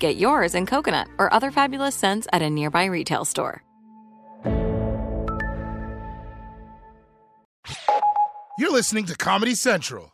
[0.00, 3.62] Get yours in coconut or other fabulous scents at a nearby retail store.
[8.58, 10.12] You're listening to Comedy Central.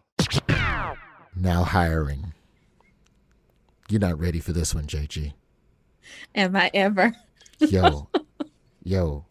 [1.37, 2.33] Now hiring.
[3.89, 5.35] You're not ready for this one, JG.
[6.35, 7.15] Am I ever?
[7.59, 8.09] Yo,
[8.83, 9.25] yo,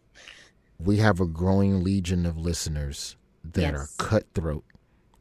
[0.80, 3.74] we have a growing legion of listeners that Yes.
[3.74, 4.64] are cutthroat.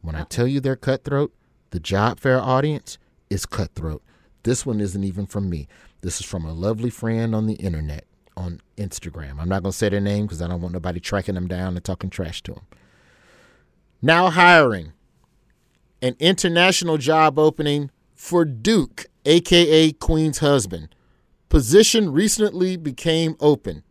[0.01, 0.27] When I oh.
[0.27, 1.31] tell you they're cutthroat,
[1.69, 2.97] the job fair audience
[3.29, 4.01] is cutthroat.
[4.45, 5.67] This one isn't even from me.
[6.01, 8.05] This is from a lovely friend on the internet,
[8.37, 9.39] on Instagram.
[9.39, 11.75] I'm not going to say their name because I don't want nobody tracking them down
[11.75, 12.65] and talking trash to them.
[14.03, 14.93] Now hiring
[15.99, 20.89] an international job opening for Duke, aka Queen's husband.
[21.49, 23.81] Position recently became open.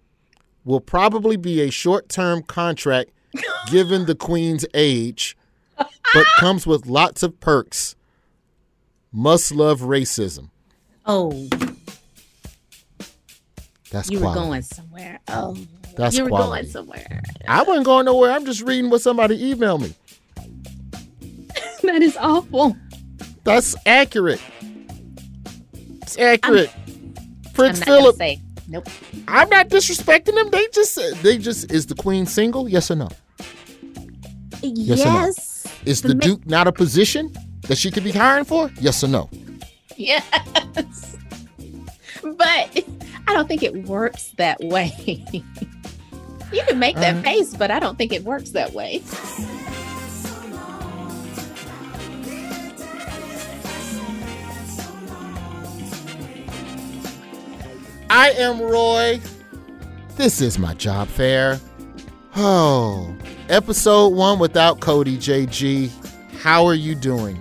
[0.64, 3.10] Will probably be a short term contract
[3.72, 5.36] given the Queen's age,
[5.76, 7.96] but comes with lots of perks.
[9.16, 10.50] Must love racism.
[11.06, 11.30] Oh,
[13.92, 14.40] That's you quality.
[14.40, 15.20] were going somewhere.
[15.28, 15.56] Oh,
[15.96, 16.62] That's you were quality.
[16.62, 17.22] going somewhere.
[17.46, 18.32] I wasn't going nowhere.
[18.32, 19.94] I'm just reading what somebody emailed me.
[21.82, 22.76] that is awful.
[23.44, 24.40] That's accurate.
[26.02, 26.72] It's accurate.
[27.52, 28.16] Prince I'm not gonna Philip.
[28.16, 28.88] say nope.
[29.28, 30.50] I'm not disrespecting them.
[30.50, 32.68] They just they just is the queen single?
[32.68, 33.08] Yes or no?
[34.60, 35.20] Yes or no?
[35.26, 35.66] Yes.
[35.84, 37.32] Is the ma- Duke not a position
[37.68, 38.70] that she could be hiring for?
[38.80, 39.28] Yes or no?
[39.96, 40.24] Yes.
[42.22, 42.84] But
[43.28, 44.92] I don't think it works that way.
[46.52, 47.22] you can make that Uh.
[47.22, 49.02] face, but I don't think it works that way.
[58.10, 59.20] I am Roy.
[60.16, 61.58] This is my job fair.
[62.36, 63.14] Oh,
[63.48, 65.90] episode one without Cody JG.
[66.40, 67.40] How are you doing?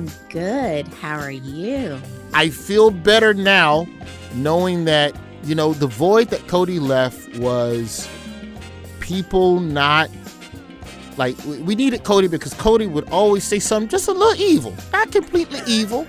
[0.00, 0.88] I'm good.
[0.88, 2.00] How are you?
[2.32, 3.86] I feel better now
[4.32, 8.08] knowing that, you know, the void that Cody left was
[9.00, 10.08] people not
[11.18, 14.74] like we needed Cody because Cody would always say something just a little evil.
[14.90, 16.06] Not completely evil,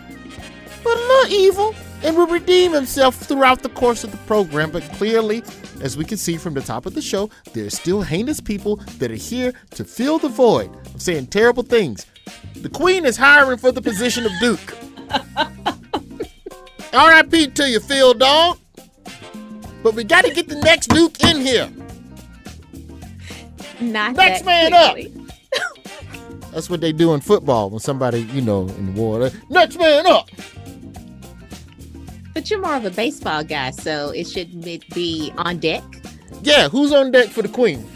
[0.86, 1.76] but a little evil.
[2.04, 4.72] And would redeem himself throughout the course of the program.
[4.72, 5.44] But clearly,
[5.82, 9.12] as we can see from the top of the show, there's still heinous people that
[9.12, 12.08] are here to fill the void of saying terrible things.
[12.56, 14.78] The Queen is hiring for the position of Duke.
[16.94, 17.48] R.I.P.
[17.48, 18.60] to you, Phil Dog.
[19.84, 21.70] But we got to get the next Duke in here.
[23.80, 24.96] Not Next man up.
[26.52, 29.32] That's what they do in football when somebody, you know, in the water.
[29.50, 30.30] Next man up.
[32.34, 35.84] But you're more of a baseball guy, so it should be on deck.
[36.44, 37.88] Yeah, who's on deck for the Queen?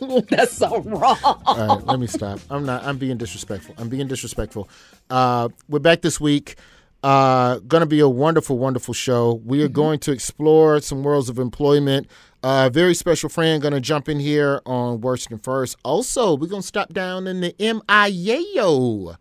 [0.28, 1.18] That's so wrong.
[1.22, 2.40] All right, let me stop.
[2.50, 2.84] I'm not.
[2.84, 3.74] I'm being disrespectful.
[3.78, 4.68] I'm being disrespectful.
[5.10, 6.56] Uh, we're back this week.
[7.02, 9.40] Uh, gonna be a wonderful, wonderful show.
[9.44, 12.08] We are going to explore some worlds of employment.
[12.42, 15.76] Uh, very special friend gonna jump in here on worst and first.
[15.84, 19.16] Also, we're gonna stop down in the MIAO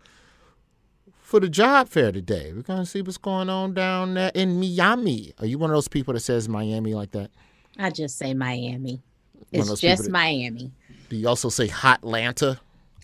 [1.22, 2.54] for the job fair today.
[2.54, 5.34] We're gonna see what's going on down there in Miami.
[5.40, 7.30] Are you one of those people that says Miami like that?
[7.78, 9.02] I just say Miami.
[9.60, 10.72] It's just Miami.
[11.10, 12.60] Do you also say Hot Atlanta?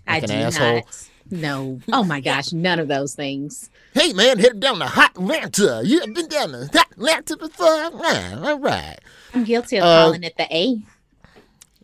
[0.08, 0.76] I an do asshole?
[0.76, 1.08] not.
[1.30, 1.80] No.
[1.94, 3.70] Oh my gosh, none of those things.
[3.94, 5.82] Hey man, headed down to Hot Atlanta.
[5.86, 7.68] You ever been down to Hot Atlanta before?
[7.68, 8.98] Yeah, all right.
[9.34, 10.82] I'm guilty of Uh, calling it the A.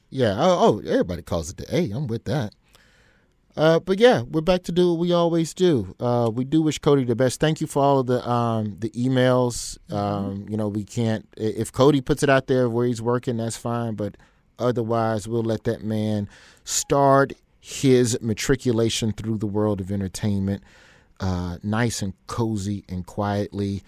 [0.10, 0.36] Yeah.
[0.38, 1.92] Oh, oh, everybody calls it the A.
[1.92, 2.54] I'm with that.
[3.56, 5.96] Uh, but yeah, we're back to do what we always do.
[6.00, 7.40] Uh, we do wish Cody the best.
[7.40, 9.78] Thank you for all of the um, the emails.
[9.92, 13.58] Um, you know, we can't if Cody puts it out there where he's working, that's
[13.58, 13.96] fine.
[13.96, 14.16] But
[14.60, 16.28] otherwise, we'll let that man
[16.64, 20.64] start his matriculation through the world of entertainment,
[21.20, 23.84] uh, nice and cozy and quietly.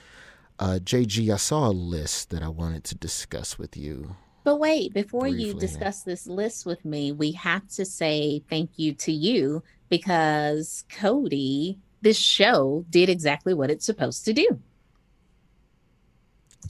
[0.60, 4.16] Uh, JG, I saw a list that I wanted to discuss with you.
[4.44, 5.60] But wait, before you Briefly, yeah.
[5.60, 11.78] discuss this list with me, we have to say thank you to you because Cody,
[12.02, 14.60] this show did exactly what it's supposed to do.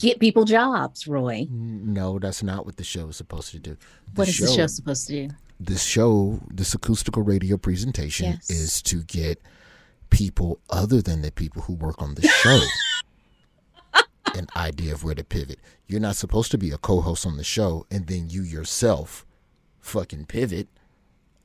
[0.00, 1.46] Get people jobs, Roy.
[1.50, 3.76] No, that's not what the show is supposed to do.
[4.14, 5.34] What is the show supposed to do?
[5.60, 8.50] This show, this acoustical radio presentation, Yes.
[8.50, 9.40] is to get
[10.08, 12.58] people other than the people who work on the show
[14.34, 15.58] an idea of where to pivot.
[15.86, 19.26] You're not supposed to be a co-host on the show and then you yourself
[19.80, 20.68] fucking pivot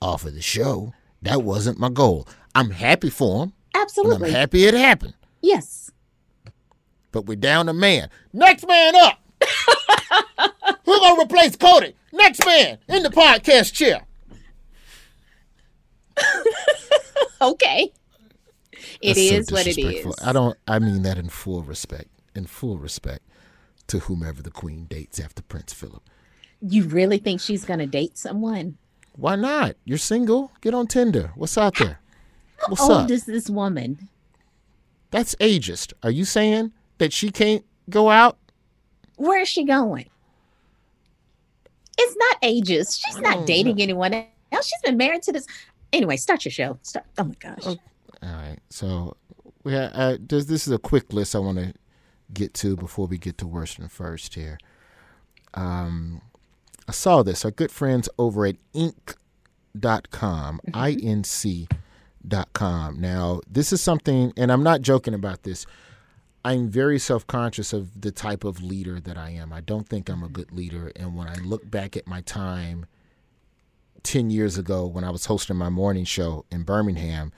[0.01, 0.93] off of the show.
[1.21, 2.27] That wasn't my goal.
[2.53, 5.15] I'm happy for him, and I'm happy it happened.
[5.41, 5.89] yes.
[7.15, 8.09] But we're down a man.
[8.33, 9.21] Next man up.
[10.83, 11.95] Who's gonna replace Cody?
[12.11, 14.05] Next man in the podcast chair.
[17.41, 17.91] Okay.
[19.01, 20.15] It That's so what it is.
[20.23, 20.57] I don't.
[20.67, 22.07] I mean that in full respect.
[22.33, 23.23] In full respect
[23.87, 26.01] to whomever the queen dates after Prince Philip.
[26.61, 28.77] You really think she's going to date someone?
[29.13, 29.75] Why not?
[29.83, 30.51] You're single.
[30.61, 31.31] Get on Tinder.
[31.35, 31.99] What's out there?
[32.67, 33.01] What's How up?
[33.01, 34.09] old is this woman?
[35.11, 35.93] That's ageist.
[36.01, 38.37] Are you saying that she can't go out?
[39.17, 40.09] Where is she going?
[41.97, 42.97] It's not ages.
[42.97, 44.27] She's not dating anyone else.
[44.67, 45.47] She's been married to this.
[45.93, 46.77] Anyway, start your show.
[46.81, 47.05] Start.
[47.17, 47.65] Oh my gosh.
[47.65, 47.77] All
[48.21, 48.57] right.
[48.69, 49.15] So,
[49.63, 51.73] we ha- uh, this, this is a quick list I want to
[52.33, 54.57] get to before we get to worst and first here.
[55.53, 56.21] Um,
[56.87, 57.45] I saw this.
[57.45, 61.67] Our good friends over at Inc.com, I-N-C
[62.27, 62.99] dot com.
[62.99, 65.65] Now, this is something, and I'm not joking about this.
[66.45, 69.51] I'm very self conscious of the type of leader that I am.
[69.51, 70.91] I don't think I'm a good leader.
[70.95, 72.85] And when I look back at my time
[74.03, 77.33] 10 years ago when I was hosting my morning show in Birmingham,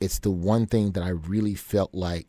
[0.00, 2.26] it's the one thing that I really felt like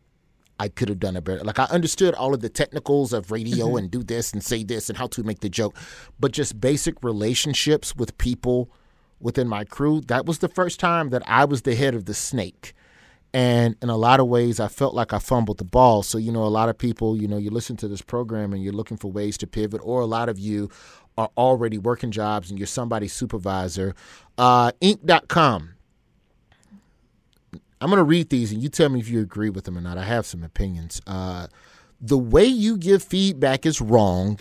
[0.60, 1.42] I could have done a better.
[1.42, 3.78] Like I understood all of the technicals of radio mm-hmm.
[3.78, 5.76] and do this and say this and how to make the joke,
[6.20, 8.70] but just basic relationships with people
[9.18, 10.00] within my crew.
[10.02, 12.72] That was the first time that I was the head of the snake.
[13.32, 16.02] And in a lot of ways, I felt like I fumbled the ball.
[16.02, 18.62] So, you know, a lot of people, you know, you listen to this program and
[18.62, 20.68] you're looking for ways to pivot, or a lot of you
[21.16, 23.94] are already working jobs and you're somebody's supervisor.
[24.36, 25.74] Uh, Inc.com.
[27.80, 29.80] I'm going to read these and you tell me if you agree with them or
[29.80, 29.96] not.
[29.96, 31.00] I have some opinions.
[31.06, 31.46] Uh,
[32.00, 34.40] the way you give feedback is wrong.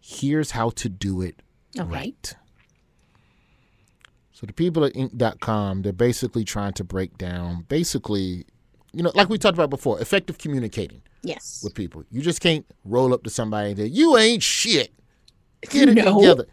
[0.00, 1.40] Here's how to do it
[1.78, 1.88] Okay.
[1.88, 2.34] right.
[4.34, 8.44] So the people at Inc.com, they're basically trying to break down, basically,
[8.92, 11.60] you know, like we talked about before, effective communicating Yes.
[11.62, 12.02] with people.
[12.10, 14.92] You just can't roll up to somebody and say, "You ain't shit."
[15.70, 16.18] Get it No.
[16.18, 16.46] together.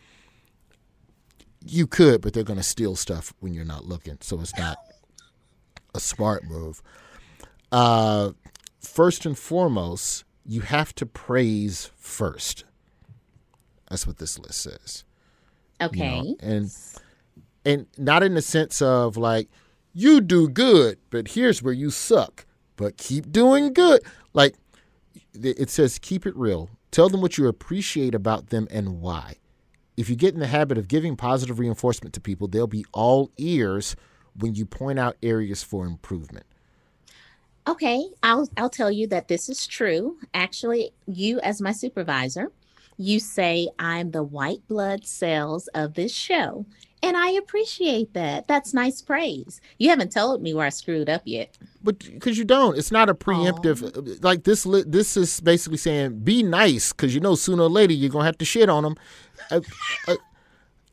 [1.65, 4.77] You could, but they're going to steal stuff when you're not looking, so it's not
[5.95, 6.81] a smart move.
[7.71, 8.31] Uh,
[8.79, 12.63] first and foremost, you have to praise first.
[13.89, 15.03] That's what this list says.
[15.81, 16.21] you Okay.
[16.21, 16.71] know, and
[17.65, 19.49] and not in the sense of like
[19.93, 24.01] you do good, but here's where you suck, but keep doing good.
[24.33, 24.55] Like
[25.33, 26.69] it says, keep it real.
[26.91, 29.35] Tell them what you appreciate about them and why.
[29.97, 33.31] If you get in the habit of giving positive reinforcement to people, they'll be all
[33.37, 33.95] ears
[34.35, 36.45] when you point out areas for improvement.
[37.67, 40.17] Okay, I'll I'll tell you that this is true.
[40.33, 42.51] Actually, you as my supervisor,
[43.01, 46.65] you say I'm the white blood cells of this show,
[47.03, 48.47] and I appreciate that.
[48.47, 49.59] That's nice praise.
[49.79, 51.57] You haven't told me where I screwed up yet.
[51.83, 53.83] But because you don't, it's not a preemptive.
[53.83, 57.69] Uh, uh, like this, this is basically saying be nice because you know sooner or
[57.69, 58.95] later you're gonna have to shit on them.
[59.49, 59.61] I,
[60.07, 60.17] I,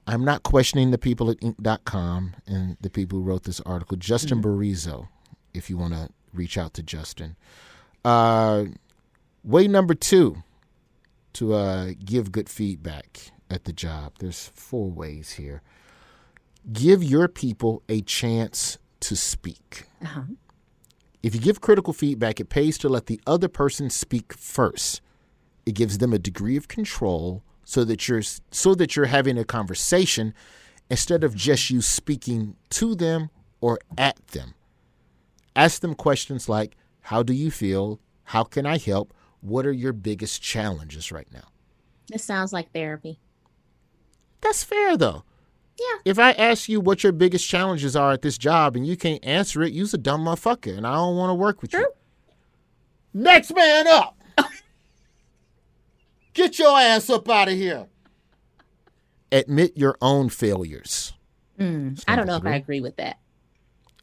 [0.06, 3.98] I'm not questioning the people at Inc.com and the people who wrote this article.
[3.98, 4.46] Justin hmm.
[4.46, 5.08] Bariso,
[5.52, 7.36] if you want to reach out to Justin.
[8.04, 8.64] Uh,
[9.44, 10.42] way number two
[11.38, 14.14] to uh, give good feedback at the job.
[14.18, 15.62] There's four ways here.
[16.72, 19.84] Give your people a chance to speak.
[20.02, 20.22] Uh-huh.
[21.22, 25.00] If you give critical feedback, it pays to let the other person speak first.
[25.64, 29.44] It gives them a degree of control so that you're so that you're having a
[29.44, 30.34] conversation
[30.90, 33.30] instead of just you speaking to them
[33.60, 34.54] or at them.
[35.54, 38.00] Ask them questions like how do you feel?
[38.24, 39.14] How can I help?
[39.40, 41.48] What are your biggest challenges right now?
[42.08, 43.18] This sounds like therapy.
[44.40, 45.24] That's fair though.
[45.78, 45.98] Yeah.
[46.04, 49.24] If I ask you what your biggest challenges are at this job and you can't
[49.24, 51.86] answer it, you's a dumb motherfucker and I don't want to work with you.
[53.14, 54.16] Next man up.
[56.34, 57.86] Get your ass up out of here.
[59.32, 61.12] Admit your own failures.
[61.58, 63.18] Mm, I don't know if I agree with that.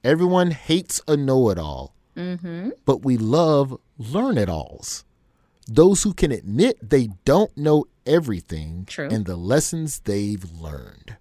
[0.04, 2.70] Everyone hates a know it all, Mm-hmm.
[2.86, 5.04] but we love learn it alls.
[5.68, 9.10] Those who can admit they don't know everything True.
[9.10, 11.18] and the lessons they've learned.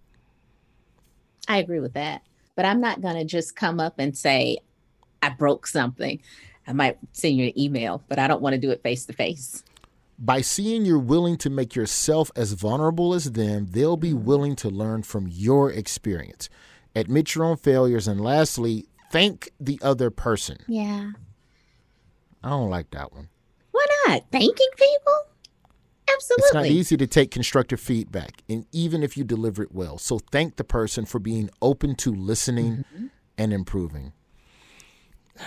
[1.48, 2.22] I agree with that.
[2.56, 4.58] But I'm not going to just come up and say,
[5.22, 6.20] I broke something.
[6.66, 9.12] I might send you an email, but I don't want to do it face to
[9.12, 9.64] face.
[10.18, 14.24] By seeing you're willing to make yourself as vulnerable as them, they'll be mm-hmm.
[14.24, 16.48] willing to learn from your experience.
[16.94, 18.06] Admit your own failures.
[18.06, 20.58] And lastly, thank the other person.
[20.68, 21.10] Yeah.
[22.42, 23.28] I don't like that one.
[23.84, 24.22] Why not?
[24.30, 25.14] Thanking people?
[26.12, 26.44] Absolutely.
[26.44, 29.98] It's not easy to take constructive feedback, and even if you deliver it well.
[29.98, 33.06] So thank the person for being open to listening mm-hmm.
[33.38, 34.12] and improving.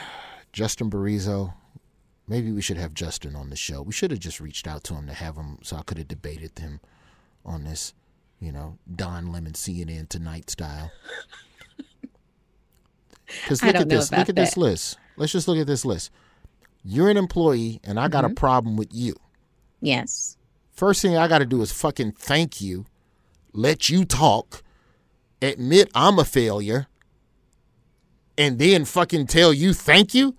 [0.54, 1.54] Justin Bariso,
[2.28, 3.82] maybe we should have Justin on the show.
[3.82, 6.08] We should have just reached out to him to have him so I could have
[6.08, 6.80] debated him
[7.46, 7.94] on this,
[8.40, 10.92] you know, Don Lemon CNN Tonight style.
[13.28, 14.12] Because look at this.
[14.12, 14.98] Look at this list.
[15.18, 16.12] Let's just look at this list.
[16.90, 18.32] You're an employee, and I got Mm-hmm.
[18.32, 19.14] a problem with you.
[19.82, 20.38] Yes.
[20.72, 22.86] First thing I got to do is fucking thank you,
[23.52, 24.64] let you talk,
[25.42, 26.88] admit I'm a failure,
[28.38, 30.36] and then fucking tell you thank you.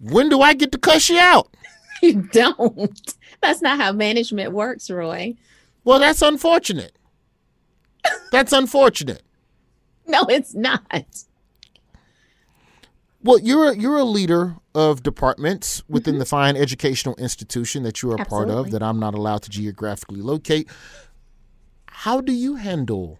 [0.00, 1.48] When do I get to cuss you out?
[2.02, 3.14] You don't.
[3.40, 5.36] That's not how management works, Roy.
[5.84, 6.98] Well, that's unfortunate.
[8.32, 9.22] That's unfortunate.
[10.06, 10.82] No, it's not.
[13.24, 16.18] Well, you're a, you're a leader of departments within mm-hmm.
[16.20, 19.50] the fine educational institution that you are a part of that I'm not allowed to
[19.50, 20.68] geographically locate.
[21.86, 23.18] How do you handle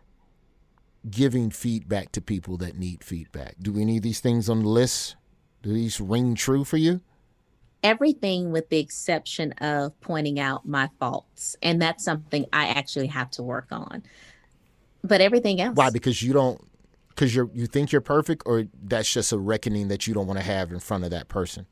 [1.11, 3.57] giving feedback to people that need feedback?
[3.63, 5.17] Do any of these things on the list?
[5.63, 7.01] Do these ring true for you?
[7.83, 11.57] Everything with the exception of pointing out my faults.
[11.63, 14.03] And that's something I actually have to work on.
[15.03, 15.77] But everything else.
[15.77, 15.89] Why?
[15.89, 16.61] Because you don't
[17.15, 20.39] because you're you think you're perfect, or that's just a reckoning that you don't want
[20.39, 21.67] to have in front of that person.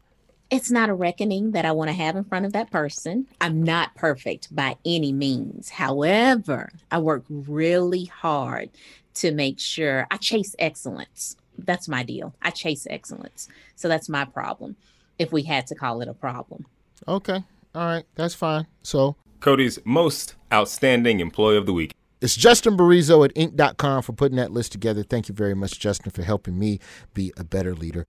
[0.50, 3.26] it's not a reckoning that I want to have in front of that person.
[3.40, 5.70] I'm not perfect by any means.
[5.70, 8.68] However, I work really hard
[9.14, 11.36] to make sure I chase excellence.
[11.56, 12.34] That's my deal.
[12.42, 13.48] I chase excellence.
[13.76, 14.76] So that's my problem,
[15.18, 16.66] if we had to call it a problem.
[17.08, 17.42] Okay,
[17.74, 18.66] all right, that's fine.
[18.82, 21.92] So Cody's most outstanding employee of the week.
[22.22, 25.02] It's Justin Bariso at Inc.com for putting that list together.
[25.02, 26.78] Thank you very much, Justin, for helping me
[27.14, 28.06] be a better leader.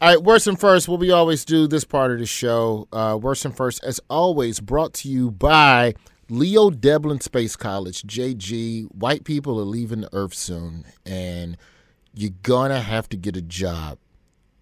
[0.00, 2.86] All right, worst and first, what we always do this part of the show.
[2.92, 5.94] Uh, worst and first, as always, brought to you by
[6.28, 8.84] Leo Deblin Space College, JG.
[8.94, 11.56] White people are leaving the Earth soon, and
[12.14, 13.98] you're gonna have to get a job.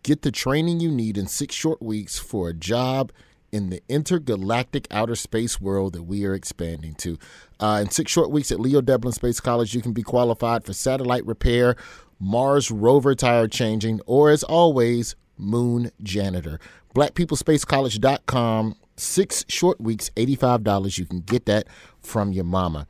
[0.03, 3.13] Get the training you need in six short weeks for a job
[3.53, 7.19] in the intergalactic outer space world that we are expanding to.
[7.61, 10.73] Uh, in six short weeks at Leo Devlin Space College, you can be qualified for
[10.73, 11.77] satellite repair,
[12.21, 16.59] Mars rover tire changing, or as always, moon janitor.
[16.95, 18.75] BlackPeopleSpaceCollege.com.
[18.97, 20.99] Six short weeks, $85.
[20.99, 21.69] You can get that
[22.01, 22.89] from your mama.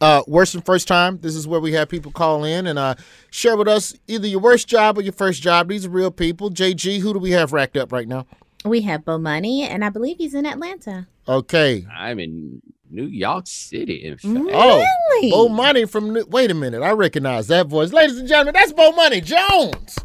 [0.00, 1.18] Uh, worst and first time.
[1.20, 2.96] This is where we have people call in and uh,
[3.30, 5.68] share with us either your worst job or your first job.
[5.68, 6.50] These are real people.
[6.50, 8.26] JG, who do we have racked up right now?
[8.64, 11.06] We have Bomani, and I believe he's in Atlanta.
[11.28, 11.86] Okay.
[11.96, 12.60] I'm in
[12.92, 14.34] New York City, in fact.
[14.52, 14.84] Oh,
[15.30, 16.12] Bo Money from.
[16.12, 16.82] New- Wait a minute.
[16.82, 17.92] I recognize that voice.
[17.92, 19.96] Ladies and gentlemen, that's Bomani Jones.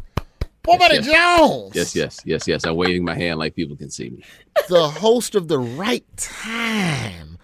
[0.62, 1.06] Bo Yes, Money yes.
[1.38, 1.72] Jones.
[1.74, 2.64] Yes, yes, yes, yes.
[2.64, 4.24] I'm waving my hand like people can see me.
[4.68, 7.38] The host of the right time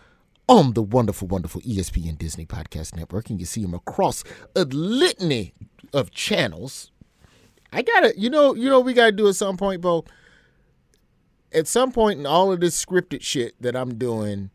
[0.48, 3.30] on the wonderful, wonderful ESPN Disney Podcast Network.
[3.30, 4.24] And you see him across
[4.56, 5.54] a litany
[5.92, 6.90] of channels.
[7.72, 10.04] I gotta, you know, you know, what we gotta do at some point, Bo.
[11.52, 14.50] At some point in all of this scripted shit that I'm doing,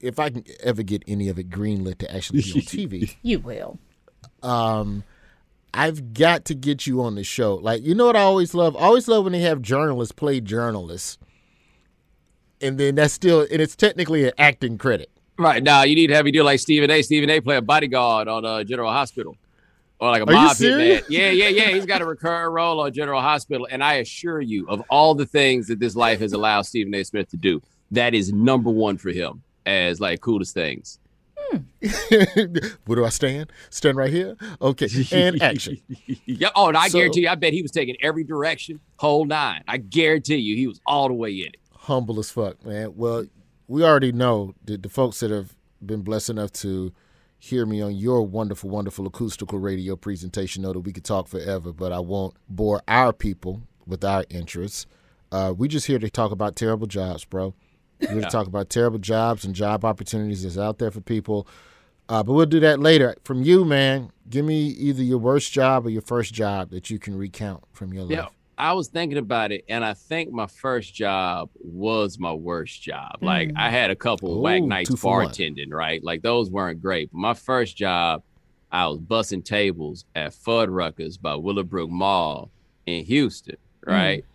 [0.00, 3.38] if I can ever get any of it greenlit to actually be on TV, You
[3.40, 3.78] will.
[4.42, 5.04] um,
[5.72, 7.54] I've got to get you on the show.
[7.54, 8.74] Like, you know what I always love?
[8.76, 11.16] I always love when they have journalists play journalists.
[12.60, 15.10] And then that's still, and it's technically an acting credit.
[15.38, 17.00] Right now, you need to have me do like Stephen A.
[17.02, 17.40] Stephen A.
[17.40, 19.36] play a bodyguard on uh, General Hospital,
[19.98, 21.00] or like a Are you mob serious?
[21.02, 21.06] hitman.
[21.08, 21.68] Yeah, yeah, yeah.
[21.70, 25.24] He's got a recurring role on General Hospital, and I assure you, of all the
[25.24, 27.02] things that this life has allowed Stephen A.
[27.04, 30.98] Smith to do, that is number one for him as like coolest things.
[32.86, 33.52] Where do I stand?
[33.70, 34.36] Stand right here?
[34.60, 34.88] Okay.
[35.12, 35.78] And action.
[36.26, 36.50] yeah.
[36.54, 39.62] Oh, and I So- guarantee you, I bet he was taking every direction, whole nine.
[39.66, 41.56] I guarantee you, he was all the way in it.
[41.74, 42.92] Humble as fuck, man.
[42.96, 43.26] Well,
[43.68, 46.92] we already know that the folks that have been blessed enough to
[47.38, 51.72] hear me on your wonderful, wonderful acoustical radio presentation know that we could talk forever,
[51.72, 54.86] but I won't bore our people with our interests.
[55.32, 57.54] Uh, we just here to talk about terrible jobs, bro.
[58.00, 61.46] We're here to talk about terrible jobs and job opportunities that's out there for people.
[62.08, 63.14] Uh, but we'll do that later.
[63.24, 66.98] From you, man, give me either your worst job or your first job that you
[66.98, 68.12] can recount from your life.
[68.12, 68.26] Yeah.
[68.58, 73.16] I was thinking about it, and I think my first job was my worst job.
[73.22, 75.26] Like I had a couple of whack nights one.
[75.26, 76.04] bartending, right?
[76.04, 77.10] Like those weren't great.
[77.10, 78.22] But my first job,
[78.70, 82.50] I was bussing tables at Fuddruckers by Willowbrook Mall
[82.84, 84.26] in Houston, right?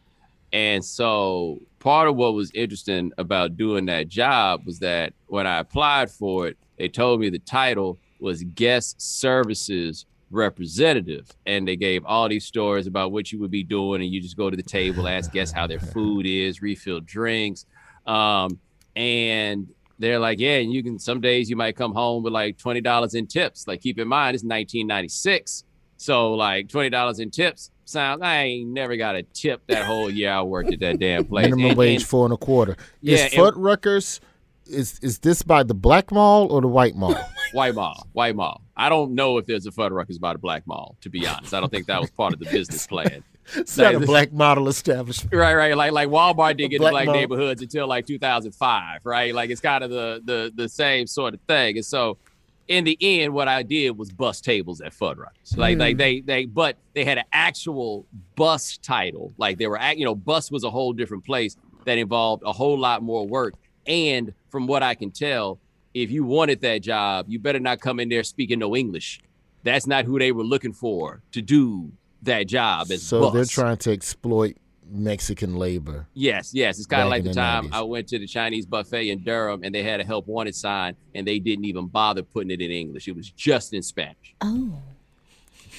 [0.52, 5.60] And so part of what was interesting about doing that job was that when I
[5.60, 11.30] applied for it, they told me the title was guest services representative.
[11.46, 14.02] And they gave all these stories about what you would be doing.
[14.02, 17.68] And you just go to the table, ask guests how their food is, refill drinks.
[18.08, 18.60] Um,
[18.96, 19.68] and
[20.00, 22.82] they're like, yeah, and you can some days you might come home with like twenty
[22.82, 23.68] dollars in tips.
[23.68, 25.64] Like keep in mind, it's 1996.
[25.98, 30.10] So like twenty dollars in tips sounds I ain't never got a tip that whole
[30.10, 31.46] year I worked at that damn place.
[31.46, 32.76] Minimum And- wage and- four and a quarter.
[33.02, 34.20] Yeah, is and- Fuddruckers
[34.68, 37.16] is is this by the black mall or the white mall?
[37.54, 38.60] White Mall, White Mall.
[38.76, 41.54] I don't know if there's a Fuddruckers by the Black Mall, to be honest.
[41.54, 43.24] I don't think that was part of the business plan.
[43.56, 45.34] it's not a black model establishment.
[45.34, 45.78] Right, right.
[45.78, 49.34] Like like Walmart didn't get Black black neighborhoods until like 2005, right?
[49.34, 51.78] Like it's kind of the the the same sort of thing.
[51.78, 52.18] And so
[52.68, 55.56] in the end, what I did was bus tables at Fuddruckers.
[55.56, 55.98] Like like hmm.
[55.98, 58.06] they they but they had an actual
[58.36, 59.34] bus title.
[59.38, 62.78] Like they were you know, bus was a whole different place that involved a whole
[62.78, 63.54] lot more work.
[63.86, 65.60] And from what I can tell,
[65.94, 69.22] if you wanted that job, you better not come in there speaking no English.
[69.64, 71.92] That's not who they were looking for to do
[72.24, 73.34] that job as So bus.
[73.34, 74.58] they're trying to exploit
[74.90, 76.08] Mexican labor.
[76.14, 76.78] Yes, yes.
[76.78, 77.74] It's kind of like the the time 90s.
[77.74, 80.96] I went to the Chinese buffet in Durham and they had a help wanted sign
[81.14, 83.08] and they didn't even bother putting it in English.
[83.08, 84.36] It was just in Spanish.
[84.42, 84.80] Oh.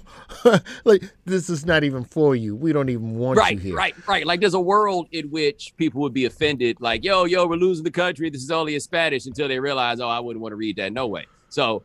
[0.85, 2.55] like this is not even for you.
[2.55, 3.77] We don't even want Right, you here.
[3.77, 4.27] Right, right, right.
[4.27, 7.85] Like there's a world in which people would be offended, like, yo, yo, we're losing
[7.85, 8.31] the country.
[8.31, 10.93] This is only in Spanish until they realize, oh, I wouldn't want to read that.
[10.93, 11.27] No way.
[11.49, 11.83] So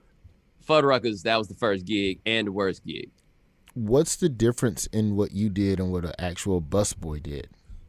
[0.67, 3.09] Fuddruckers, that was the first gig and the worst gig.
[3.73, 7.47] What's the difference in what you did and what an actual busboy did?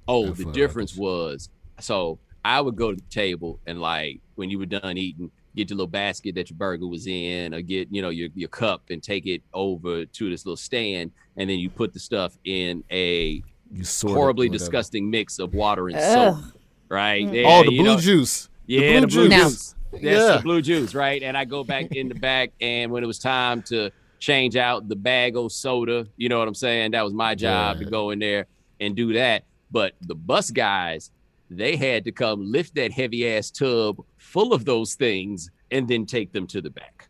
[0.08, 1.48] Oh, the difference was
[1.80, 5.70] so I would go to the table and like when you were done eating, get
[5.70, 8.82] your little basket that your burger was in, or get you know your your cup
[8.90, 12.84] and take it over to this little stand, and then you put the stuff in
[12.90, 14.58] a You sort horribly whatever.
[14.58, 16.34] disgusting mix of water and Ugh.
[16.36, 16.44] soap.
[16.88, 17.26] Right?
[17.26, 17.34] Mm.
[17.34, 18.48] Yeah, Oh, the blue know- juice.
[18.66, 19.42] yeah, the blue juice.
[19.42, 19.74] juice.
[19.92, 20.36] That's Yeah.
[20.36, 21.22] the blue juice, right?
[21.22, 23.90] And I go back in the back, and when it was time to
[24.22, 26.92] change out the bag of soda, you know what I'm saying?
[26.92, 28.46] That was my job to go in there
[28.78, 29.42] and do that.
[29.72, 31.10] But the bus guys,
[31.50, 36.06] they had to come lift that heavy ass tub full of those things and then
[36.06, 37.08] take them to the back.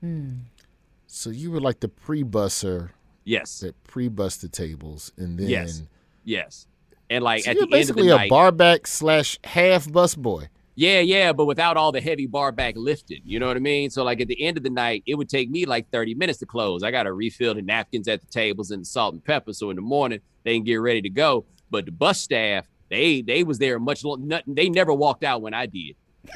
[0.00, 0.36] Hmm.
[1.06, 2.90] So you were like the pre-busser
[3.26, 5.82] Yes, that pre-bus the tables, and then Yes.
[6.24, 6.66] yes.
[7.10, 9.86] And like So at you're the end of the basically a night, barback slash half
[9.86, 10.48] busboy.
[10.76, 13.20] Yeah, yeah, but without all the heavy bar back lifting.
[13.24, 13.90] You know what I mean?
[13.90, 16.40] So like at the end of the night, it would take me like 30 minutes
[16.40, 16.82] to close.
[16.82, 19.52] I gotta refill the napkins at the tables and the salt and pepper.
[19.52, 21.44] So in the morning they can get ready to go.
[21.70, 24.54] But the bus staff, they they was there much long nothing.
[24.54, 25.96] they never walked out when I did.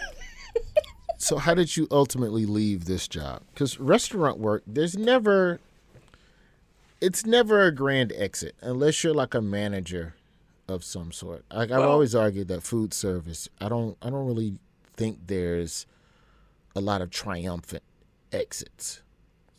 [1.20, 3.42] So how did you ultimately leave this job?
[3.52, 5.58] Because restaurant work, there's never,
[7.00, 10.14] it's never a grand exit unless you're like a manager
[10.68, 11.44] of some sort.
[11.52, 14.58] Like I've Well- always argued that food service, I don't, I don't really
[14.94, 15.86] think there's
[16.76, 17.82] a lot of triumphant
[18.32, 19.02] exits.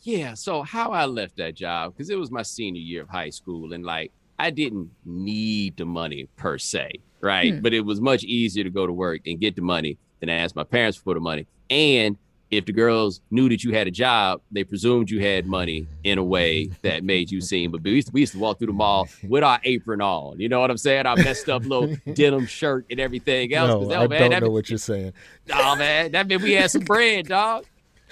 [0.02, 3.28] Yeah, so how I left that job, because it was my senior year of high
[3.30, 7.54] school, and like I didn't need the money per se, right?
[7.54, 7.60] Hmm.
[7.60, 10.56] But it was much easier to go to work and get the money than ask
[10.56, 11.46] my parents for the money.
[11.68, 12.16] And
[12.50, 16.18] if the girls knew that you had a job, they presumed you had money in
[16.18, 17.70] a way that made you seem.
[17.70, 20.40] But we used to, we used to walk through the mall with our apron on.
[20.40, 21.06] You know what I'm saying?
[21.06, 23.68] Our messed up little denim shirt and everything else.
[23.70, 25.12] No, that- I man, don't that know be- what you're saying.
[25.52, 27.66] Oh man, that meant we had some bread, dog.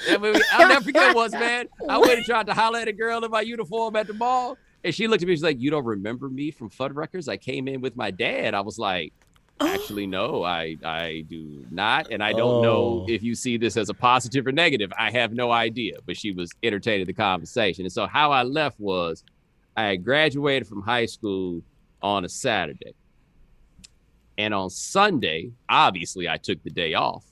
[0.07, 1.66] That meant we- I'll never forget once, man.
[1.88, 4.57] I went and tried to holler at a girl in my uniform at the mall,
[4.85, 5.33] and she looked at me.
[5.33, 7.29] And she's like, "You don't remember me from Fuddruckers?
[7.29, 9.12] I came in with my dad." I was like,
[9.61, 9.66] Oh.
[9.66, 13.07] "Actually, no, I I do not, and I don't know Oh.
[13.09, 14.92] if you see this as a positive or negative.
[14.99, 18.79] I have no idea." But she was entertaining the conversation, and so how I left
[18.79, 19.25] was,
[19.77, 21.62] I had graduated from high school
[22.03, 22.94] on a Saturday.
[24.37, 27.25] And on Sunday, obviously, I took the day off.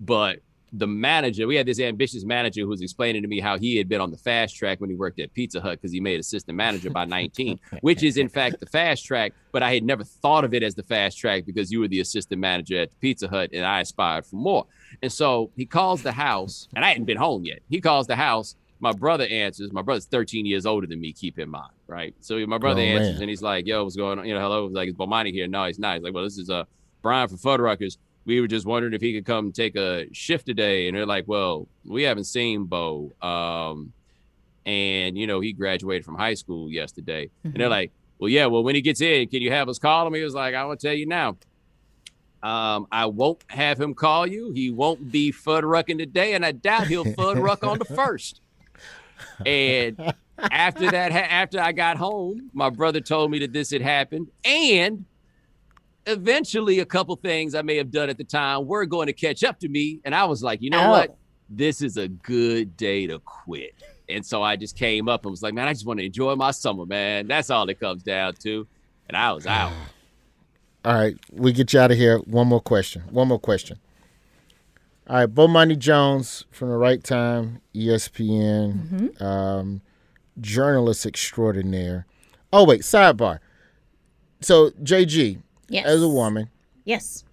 [0.00, 0.40] But
[0.76, 3.88] the manager, we had this ambitious manager who was explaining to me how he had
[3.88, 6.56] been on the fast track when he worked at Pizza Hut because he made assistant
[6.56, 9.32] manager by 19, which is in fact the fast track.
[9.52, 12.00] But I had never thought of it as the fast track because you were the
[12.00, 14.66] assistant manager at the Pizza Hut and I aspired for more.
[15.00, 17.60] And so he calls the house, and I hadn't been home yet.
[17.70, 18.56] He calls the house.
[18.80, 19.72] My brother answers.
[19.72, 22.14] My brother's 13 years older than me, keep in mind, right?
[22.20, 23.22] So my brother Oh, answers man.
[23.22, 24.26] and he's like, yo, what's going on?
[24.26, 24.66] You know, hello.
[24.66, 25.46] He's like, is Bomani here?
[25.46, 25.94] No, he's not.
[25.94, 26.64] He's like, well, this is uh,
[27.00, 27.96] Brian from Fuddruckers.
[28.26, 30.88] We were just wondering if he could come take a shift today.
[30.88, 33.12] And they're like, well, we haven't seen Bo.
[33.20, 33.92] Um,
[34.64, 37.30] and, you know, he graduated from high school yesterday.
[37.42, 40.06] And they're like, well, yeah, well, when he gets in, can you have us call
[40.06, 40.14] him?
[40.14, 41.36] He was like, I will tell you now.
[42.42, 44.52] Um, I won't have him call you.
[44.52, 48.42] He won't be Fuddrucking today, and I doubt he'll Fuddruck on the first.
[49.46, 54.28] And after that, after I got home, my brother told me that this had happened,
[54.44, 55.06] and
[56.06, 59.42] eventually, a couple things I may have done at the time were going to catch
[59.44, 60.90] up to me, and I was like, you know Oh.
[60.90, 61.16] what?
[61.50, 63.74] This is a good day to quit.
[64.08, 66.34] And so I just came up and was like, man, I just want to enjoy
[66.36, 67.26] my summer, man.
[67.26, 68.66] That's all it comes down to.
[69.08, 69.72] And I was out.
[70.84, 72.18] All right, we get you out of here.
[72.18, 73.02] One more question.
[73.10, 73.78] One more question.
[75.08, 79.80] All right, Bomani Jones from the Right Time, ESPN, um,
[80.40, 82.06] journalist extraordinaire.
[82.52, 83.38] Oh wait, sidebar.
[84.40, 85.86] So JG, Yes.
[85.86, 86.48] as a woman,
[86.84, 87.24] Yes.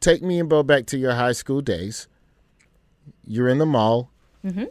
[0.00, 2.08] take me and Bo back to your high school days.
[3.26, 4.10] You're in the mall.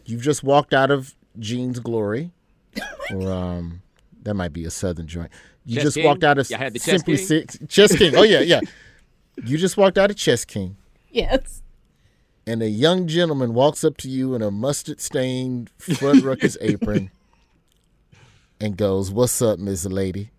[0.05, 2.31] You've just walked out of Jean's Glory,
[3.13, 3.81] or um,
[4.23, 5.29] that might be a Southern joint.
[5.65, 6.05] You Chess just King?
[6.05, 7.25] walked out of Y'all Chess Simply King?
[7.25, 8.15] Six Chess King.
[8.15, 8.61] Oh yeah, yeah.
[9.43, 10.77] You just walked out of Chess King,
[11.11, 11.61] Yes.
[12.47, 17.11] and a young gentleman walks up to you in a mustard-stained Fuddruckers apron,
[18.61, 20.31] and goes, "What's up, Miss Lady?"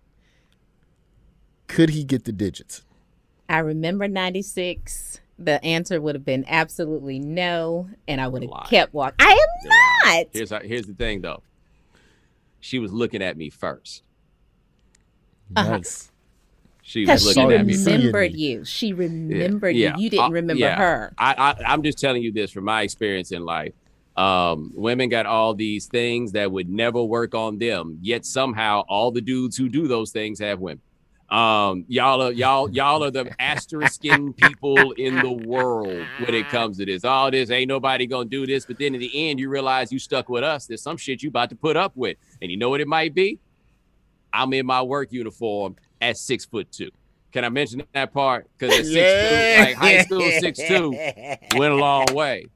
[1.67, 2.83] Could he get the digits?
[3.49, 5.19] I remember 96.
[5.39, 9.17] The answer would have been absolutely no, and I would have kept walking.
[9.19, 9.69] I am
[10.15, 10.25] not.
[10.33, 11.43] Here's here's the thing though.
[12.59, 14.01] She was looking at me first.
[15.55, 15.77] Uh-huh.
[15.77, 16.11] Nice.
[16.81, 17.97] She was Because she looking at me remem- first.
[17.97, 18.65] remembered you.
[18.65, 19.95] She remembered Yeah.
[19.97, 20.03] you.
[20.05, 20.77] You didn't Uh, remember yeah.
[20.77, 21.13] her.
[21.17, 23.73] I, I I'm just telling you this from my experience in life.
[24.15, 29.11] Um, women got all these things that would never work on them, yet somehow all
[29.11, 30.81] the dudes who do those things have women.
[31.29, 36.77] Um, y'all are y'all y'all are the asterisking people in the world when it comes
[36.77, 37.03] to this.
[37.03, 39.99] All this ain't nobody gonna do this, but then in the end, you realize you
[39.99, 40.67] stuck with us.
[40.67, 43.13] There's some shit you about to put up with, and you know what it might
[43.13, 43.39] be.
[44.31, 46.91] I'm in my work uniform at six foot two.
[47.33, 48.47] Can I mention that part?
[48.57, 50.91] Because at six two, like high school six two,
[51.57, 52.47] went a long way.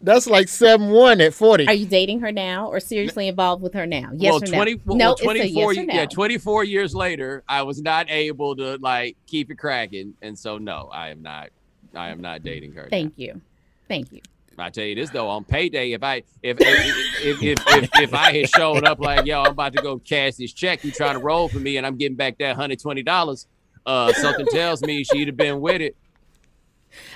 [0.00, 1.66] That's like seven one at forty.
[1.66, 4.10] Are you dating her now or seriously involved with her now?
[4.14, 4.80] Yes well, or 20, no?
[4.84, 5.94] well, no, it's a 24, yes no.
[5.94, 10.14] yeah, 24 years later, I was not able to like keep it cracking.
[10.22, 11.50] And so no, I am not
[11.94, 12.82] I am not dating her.
[12.82, 12.88] now.
[12.90, 13.40] Thank you.
[13.88, 14.20] Thank you.
[14.60, 18.14] I tell you this though, on payday, if I if if if, if, if, if
[18.14, 21.14] I had shown up like yo, I'm about to go cash this check, you trying
[21.14, 23.46] to roll for me, and I'm getting back that hundred twenty dollars,
[23.86, 25.96] uh, something tells me she'd have been with it.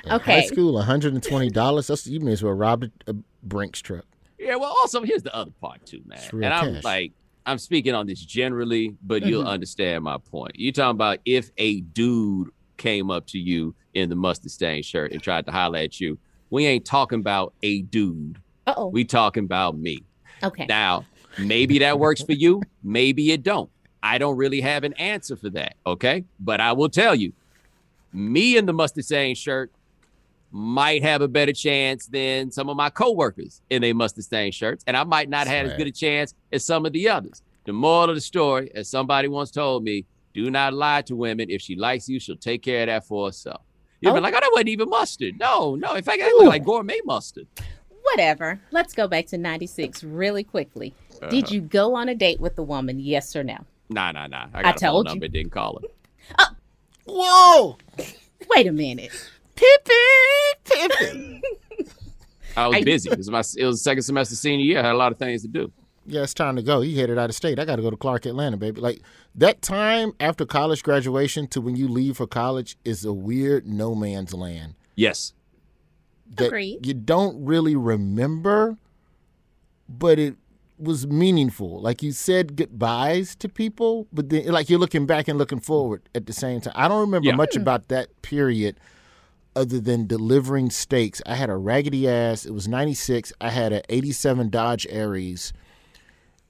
[0.05, 1.87] In High school, one hundred and twenty dollars.
[1.89, 4.05] That's you may as well rob a, a Brinks truck.
[4.39, 6.19] Yeah, well, also here's the other part too, man.
[6.19, 6.85] It's real And I'm cash.
[6.85, 7.13] like,
[7.47, 10.53] I'm speaking on this generally, but you'll understand my point.
[10.57, 15.13] You're talking about if a dude came up to you in the mustard stained shirt
[15.13, 16.19] and tried to holler at you.
[16.51, 18.39] We ain't talking about a dude.
[18.67, 18.89] Uh oh.
[18.89, 20.03] We talking about me.
[20.43, 20.67] Okay.
[20.69, 21.05] Now,
[21.39, 22.63] maybe that works for you.
[22.83, 23.71] Maybe it don't.
[24.03, 25.77] I don't really have an answer for that.
[25.87, 26.25] Okay.
[26.41, 27.33] But I will tell you,
[28.15, 29.73] me in the mustard stain shirt
[30.51, 34.85] might have a better chance than some of my coworkers in a mustard stain shirts.
[34.87, 37.43] And I might not have as good a chance as some of the others.
[37.65, 41.51] The moral of the story, as somebody once told me, do not lie to women.
[41.51, 43.63] If she likes you, she'll take care of that for herself.
[44.01, 44.15] You'll Oh.
[44.17, 45.39] be like, oh, that wasn't even mustard.
[45.41, 45.95] No, no.
[45.95, 47.47] In fact, that looked like gourmet mustard.
[48.03, 48.61] Whatever.
[48.71, 50.95] Let's go back to 96 really quickly.
[51.31, 51.55] Did Uh-huh.
[51.55, 53.01] you go on a date with the woman?
[53.01, 53.57] Yes or no?
[53.89, 54.47] Nah, nah, nah.
[54.53, 55.11] I I got a phone told you.
[55.13, 56.45] number, didn't call her.
[57.07, 57.77] Whoa,
[58.51, 59.11] Wait a minute.
[59.55, 61.43] Pippin, Pippin.
[62.57, 63.11] I was busy.
[63.11, 64.79] It was my it was second semester senior year.
[64.81, 65.73] I had a lot of things to do.
[66.07, 66.81] yeah, it's time to go.
[66.83, 67.59] He headed out of state.
[67.59, 68.81] I got to go to Clark, Atlanta, baby.
[68.81, 69.01] Like
[69.35, 73.95] that time after college graduation to when you leave for college is a weird no
[73.95, 74.75] man's land.
[74.95, 75.33] Yes.
[76.37, 76.87] that Agreed.
[76.87, 78.77] you don't really remember,
[79.89, 80.37] but it
[80.79, 81.81] was meaningful.
[81.81, 86.09] Like you said goodbyes to people, but then like you're looking back and looking forward
[86.15, 86.75] at the same time.
[86.77, 87.37] I don't remember Yeah.
[87.37, 88.79] much about that period
[89.57, 91.23] other than delivering steaks.
[91.27, 92.45] I had a raggedy ass.
[92.45, 93.33] It was 96.
[93.41, 95.53] I had an 87 Dodge Aries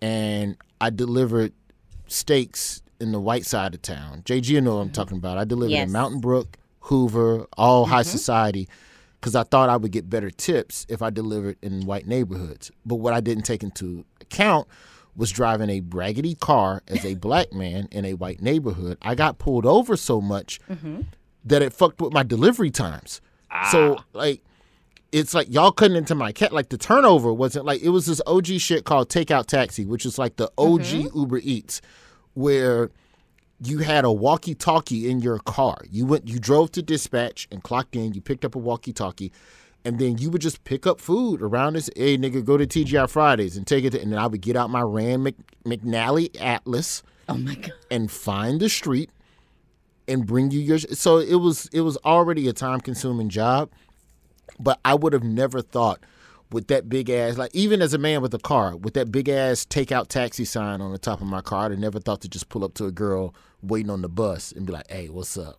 [0.01, 1.53] and I delivered
[2.07, 4.23] steaks in the white side of town.
[4.25, 4.95] JG, you know what I'm mm-hmm.
[4.95, 5.39] talking about.
[5.39, 5.87] I delivered Yes.
[5.87, 8.11] in Mountain Brook, Hoover, all high mm-hmm.
[8.11, 8.69] society
[9.21, 12.71] because I thought I would get better tips if I delivered in white neighborhoods.
[12.85, 14.69] But what I didn't take into account
[15.17, 18.99] was driving a raggedy car as a black man in a white neighborhood.
[19.01, 21.03] I got pulled over so much mm-hmm.
[21.45, 23.21] that it fucked with my delivery times.
[23.71, 24.05] So ah.
[24.13, 24.43] like
[25.13, 28.21] it's like y'all cutting into my cat like the turnover wasn't like it was this
[28.27, 31.19] OG shit called takeout taxi, which is like the OG mm-hmm.
[31.19, 31.81] Uber Eats,
[32.35, 32.91] where
[33.63, 35.79] you had a walkie-talkie in your car.
[35.89, 38.13] You went, you drove to dispatch and clocked in.
[38.13, 39.33] You picked up a walkie-talkie,
[39.85, 41.90] and then you would just pick up food around this.
[41.97, 43.90] Hey, nigga, go to TGI Fridays and take it.
[43.90, 47.73] To, and then I would get out my Rand Mc, McNally Atlas Oh my god.
[47.90, 49.11] and find the street
[50.07, 53.70] and bring you your so it was it was already a time consuming job
[54.61, 56.01] but i would have never thought
[56.53, 59.31] with that big ass like even as a man with a car with that big
[59.31, 62.29] ass takeout taxi sign on the top of my car i'd have never thought to
[62.29, 65.38] just pull up to a girl waiting on the bus and be like hey what's
[65.38, 65.59] up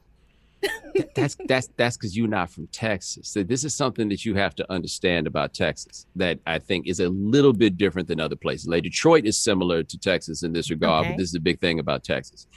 [1.15, 3.29] that's that's that's because you're not from Texas.
[3.29, 6.99] So this is something that you have to understand about Texas that I think is
[6.99, 8.67] a little bit different than other places.
[8.67, 11.11] Like Detroit is similar to Texas in this regard, Okay.
[11.13, 12.47] but this is the big thing about Texas.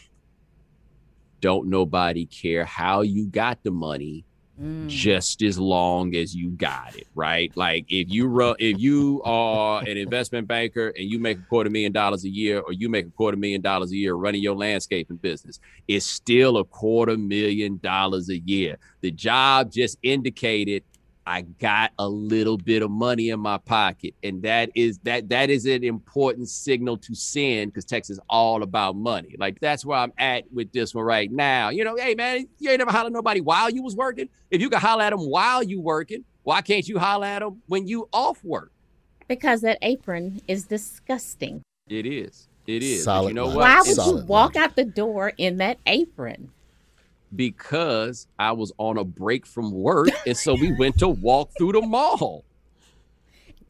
[1.40, 4.24] Don't nobody care how you got the money
[4.60, 4.88] Mm.
[4.88, 7.52] just as long as you got it, right?
[7.54, 11.70] Like if you run, if you are an investment banker and you make a quarter
[11.70, 14.56] million dollars a year, or you make a quarter million dollars a year running your
[14.56, 18.78] landscaping business, it's still a quarter million dollars a year.
[19.00, 20.82] The job just indicated
[21.28, 25.50] I got a little bit of money in my pocket, and that is that that
[25.50, 29.36] is an important signal to send because Texas is all about money.
[29.38, 31.68] Like that's where I'm at with this one right now.
[31.68, 34.30] You know, hey man, you ain't never hollered at nobody while you was working.
[34.50, 37.60] If you can holler at them while you working, why can't you holler at them
[37.66, 38.72] when you off work?
[39.28, 41.60] Because that apron is disgusting.
[41.90, 42.48] It is.
[42.66, 43.04] It is.
[43.04, 43.56] Solid you know what?
[43.56, 44.56] Why would It's- you walk logic.
[44.62, 46.52] out the door in that apron?
[47.34, 51.72] Because I was on a break from work, and so we went to walk through
[51.72, 52.44] the mall.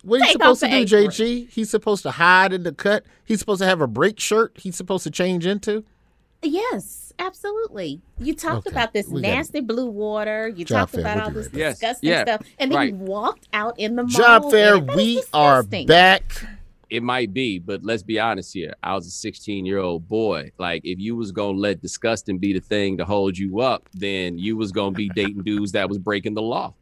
[0.03, 1.11] what are you supposed to do apron.
[1.11, 4.53] jg he's supposed to hide in the cut he's supposed to have a break shirt
[4.57, 5.85] he's supposed to change into
[6.43, 8.01] Yes, absolutely.
[8.19, 10.49] You talked Okay, about this we nasty blue water.
[10.49, 11.59] You Job talked fair, about we'll all this right back.
[11.59, 12.89] Yes, disgusting yeah, stuff, and then right.
[12.91, 14.11] you walked out in the mall.
[14.11, 14.87] job fair and it.
[14.87, 16.45] That we is are back
[16.91, 18.75] It might be, but let's be honest here.
[18.83, 20.53] I was a 16 year old boy.
[20.59, 24.39] Like, if you was gonna let disgusting be the thing to hold you up, then
[24.39, 26.73] you was gonna be dating dudes that was breaking the law.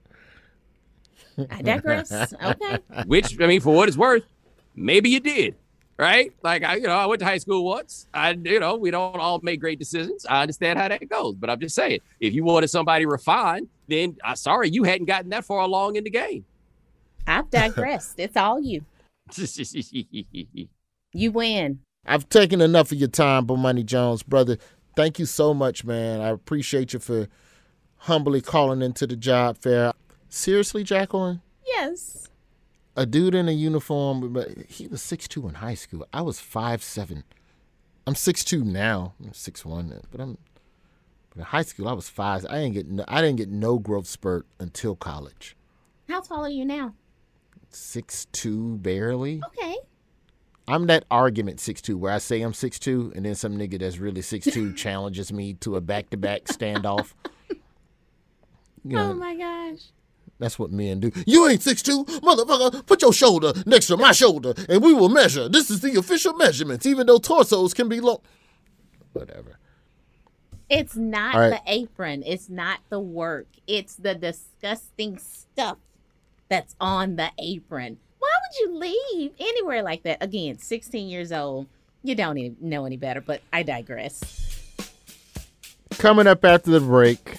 [1.50, 2.12] I digress.
[2.12, 2.78] Okay.
[3.06, 4.22] Which, I mean, for what it's worth,
[4.76, 5.56] maybe you did,
[5.98, 6.32] right?
[6.42, 8.06] Like, I, you know, I went to high school once.
[8.14, 10.24] I, you know, we don't all make great decisions.
[10.24, 14.16] I understand how that goes, but I'm just saying, if you wanted somebody refined, then
[14.24, 16.44] uh, sorry, you hadn't gotten that far along in the game.
[17.26, 18.18] I've digressed.
[18.18, 18.84] It's all you.
[21.12, 21.80] You win.
[22.04, 24.58] I've taken enough of your time, Bomani Jones, brother.
[24.94, 26.20] Thank you so much, man.
[26.20, 27.28] I appreciate you for
[27.96, 29.92] humbly calling into the job fair.
[30.28, 31.40] Seriously, Jacqueline?
[31.66, 32.28] Yes.
[32.96, 36.06] A dude in a uniform, but he was six two in high school.
[36.12, 37.24] I was five seven.
[38.06, 39.14] I'm six two now.
[39.22, 40.38] I'm six one, but I'm
[41.30, 42.46] but in high school I was five.
[42.48, 45.56] I didn't get no, I didn't get no growth spurt until college.
[46.08, 46.94] How tall are you now?
[47.76, 49.42] Six two barely.
[49.48, 49.76] Okay.
[50.66, 53.78] I'm that argument six two where I say I'm six two and then some nigga
[53.78, 57.12] that's really six two challenges me to a back to back standoff.
[57.50, 57.56] You
[58.96, 59.80] know, Oh my gosh.
[60.38, 61.12] that's what men do.
[61.26, 62.84] You ain't six two, motherfucker.
[62.86, 65.46] Put your shoulder next to my shoulder and we will measure.
[65.48, 68.22] This is the official measurements, even though torsos can be long.
[69.12, 69.58] Whatever.
[70.70, 71.50] It's not right.
[71.50, 72.22] the apron.
[72.26, 73.46] It's not the work.
[73.66, 75.76] It's the disgusting stuff
[76.48, 77.98] that's on the apron.
[78.18, 80.22] Why would you leave anywhere like that?
[80.22, 81.66] Again, 16 years old.
[82.02, 84.72] You don't even know any better, but I digress.
[85.98, 87.38] Coming up after the break,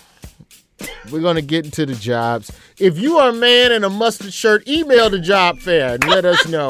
[1.12, 2.52] we're going to get into the jobs.
[2.78, 6.26] If you are a man in a mustard shirt, email the job fair and let
[6.26, 6.68] us know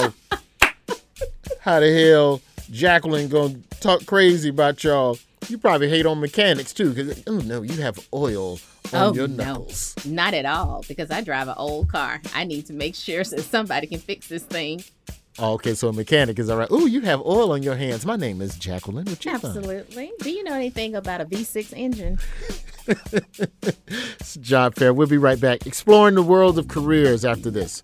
[1.61, 5.17] how the hell Jacqueline going to talk crazy about y'all.
[5.47, 8.59] You probably hate on mechanics too, because, oh no, you have oil
[8.93, 9.67] on oh, your no.
[10.05, 12.21] Not at all, because I drive an old car.
[12.35, 14.83] I need to make sure that somebody can fix this thing.
[15.39, 16.67] Oh, okay, so a mechanic is all right.
[16.71, 18.05] Oh, you have oil on your hands.
[18.05, 19.05] My name is Jacqueline.
[19.05, 19.57] What you find?
[19.57, 20.11] Absolutely.
[20.19, 22.17] Do you know anything about a V6 engine?
[24.19, 24.93] It's a Job Fair.
[24.93, 27.83] We'll be right back, exploring the world of careers after this.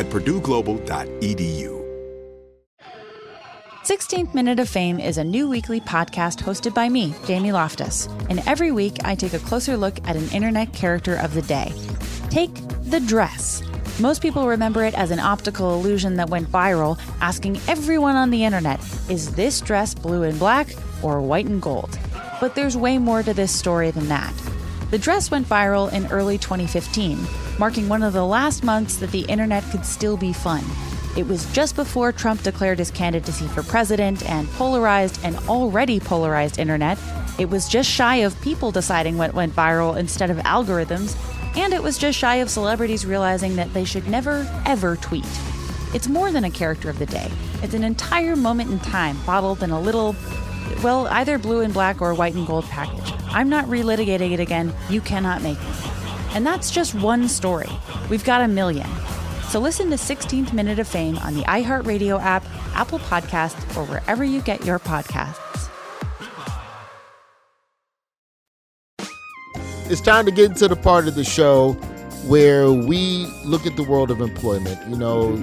[0.00, 1.78] at purdueglobal.edu.
[3.84, 8.08] 16th Minute of Fame is a new weekly podcast hosted by me, Jamie Loftus.
[8.30, 11.72] And every week I take a closer look at an internet character of the day.
[12.30, 13.62] Take the dress.
[13.98, 18.44] Most people remember it as an optical illusion that went viral, asking everyone on the
[18.44, 20.68] internet, is this dress blue and black
[21.02, 21.98] or white and gold?
[22.40, 24.32] But there's way more to this story than that.
[24.90, 27.16] The dress went viral in early 2015,
[27.60, 30.64] marking one of the last months that the internet could still be fun.
[31.16, 36.58] It was just before Trump declared his candidacy for president and polarized an already polarized
[36.58, 36.98] internet.
[37.38, 41.16] It was just shy of people deciding what went viral instead of algorithms,
[41.56, 45.26] and it was just shy of celebrities realizing that they should never, ever tweet.
[45.94, 47.30] It's more than a character of the day,
[47.62, 50.16] it's an entire moment in time bottled in a little,
[50.82, 53.19] well, either blue and black or white and gold package.
[53.30, 54.72] I'm not relitigating it again.
[54.88, 55.68] You cannot make me.
[56.32, 57.68] And that's just one story.
[58.08, 58.88] We've got a million.
[59.48, 64.22] So listen to 16th Minute of Fame on the iHeartRadio app, Apple Podcasts, or wherever
[64.22, 65.68] you get your podcasts.
[69.90, 71.72] It's time to get into the part of the show
[72.28, 74.78] where we look at the world of employment.
[74.88, 75.36] You know,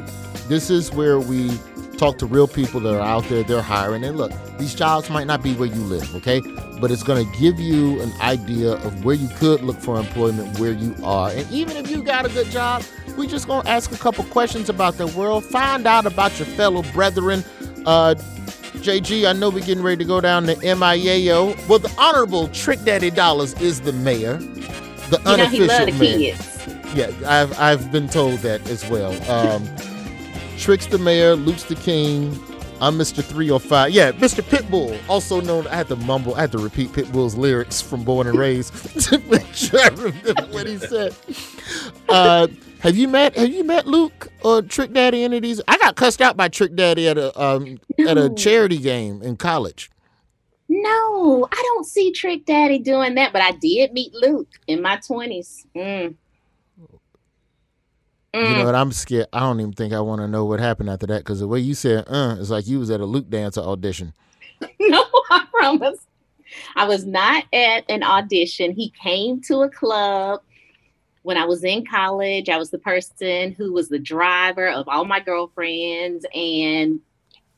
[0.48, 1.52] this is where we
[1.98, 4.04] talk to real people that are out there, they're hiring.
[4.04, 6.42] And look, these jobs might not be where you live, okay?
[6.80, 10.60] But it's going to give you an idea of where you could look for employment
[10.60, 11.32] where you are.
[11.32, 12.84] And even if you got a good job,
[13.18, 16.46] we just going to ask a couple questions about the world, find out about your
[16.46, 17.44] fellow brethren.
[17.86, 18.16] Uh,
[18.78, 21.68] JG, I know we're getting ready to go down to MIAO.
[21.68, 25.86] Well, the Honorable Trick Daddy Dollars is the mayor, the You know, he unofficial love
[25.88, 26.36] the mayor.
[26.36, 26.54] kids.
[26.96, 29.12] Yeah, I've I've been told that as well.
[29.30, 29.64] Um,
[30.58, 32.32] Trick's the mayor, Luke's the king.
[32.80, 33.24] I'm Mr.
[33.24, 33.92] 305.
[33.92, 34.42] Yeah, Mr.
[34.42, 35.66] Pitbull, also known.
[35.68, 36.36] I had to mumble.
[36.36, 38.74] I had to repeat Pitbull's lyrics from Born and Raised
[39.10, 41.16] to make sure I remember what he said.
[42.10, 42.48] Uh,
[42.80, 45.24] have you met Have you met Luke or Trick Daddy?
[45.24, 45.62] Any of these?
[45.68, 49.38] I got cussed out by Trick Daddy at a um, at a charity game in
[49.38, 49.90] college.
[50.70, 54.98] No, I don't see Trick Daddy doing that, but I did meet Luke in my
[54.98, 55.66] 20s.
[55.76, 56.16] Mm.
[58.46, 58.76] You know, what?
[58.76, 59.28] I'm scared.
[59.34, 61.60] I don't even think I want to know what happened after that because the way
[61.60, 64.14] you said, uh, it's like you was at a Luke dancer audition.
[64.80, 66.00] no, I promise.
[66.76, 68.72] I was not at an audition.
[68.72, 70.42] He came to a club
[71.24, 72.50] when I was in college.
[72.50, 76.26] I was the person who was the driver of all my girlfriends.
[76.34, 77.00] And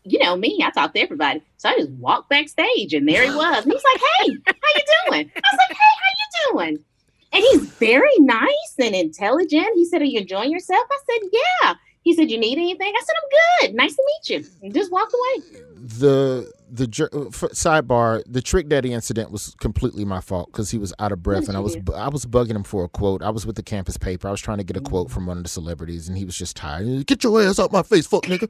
[0.03, 1.41] you know me, I talked to everybody.
[1.57, 3.63] So I just walked backstage and there he was.
[3.63, 5.31] And he's like, Hey, how you doing?
[5.35, 6.85] I was like, Hey, how you doing?
[7.31, 9.67] And he's very nice and intelligent.
[9.75, 10.87] He said, Are you enjoying yourself?
[10.89, 11.73] I said, Yeah.
[12.01, 12.93] He said, You need anything?
[12.95, 13.75] I said, I'm good.
[13.75, 14.49] Nice to meet you.
[14.63, 15.61] And just walked away.
[15.75, 20.93] The the uh, sidebar, the Trick Daddy incident was completely my fault because he was
[20.99, 21.93] out of breath, and I was do?
[21.93, 23.23] I was bugging him for a quote.
[23.23, 24.27] I was with the campus paper.
[24.27, 26.37] I was trying to get a quote from one of the celebrities, and he was
[26.37, 27.05] just tired.
[27.07, 28.49] Get your ass out my face, fuck nigga!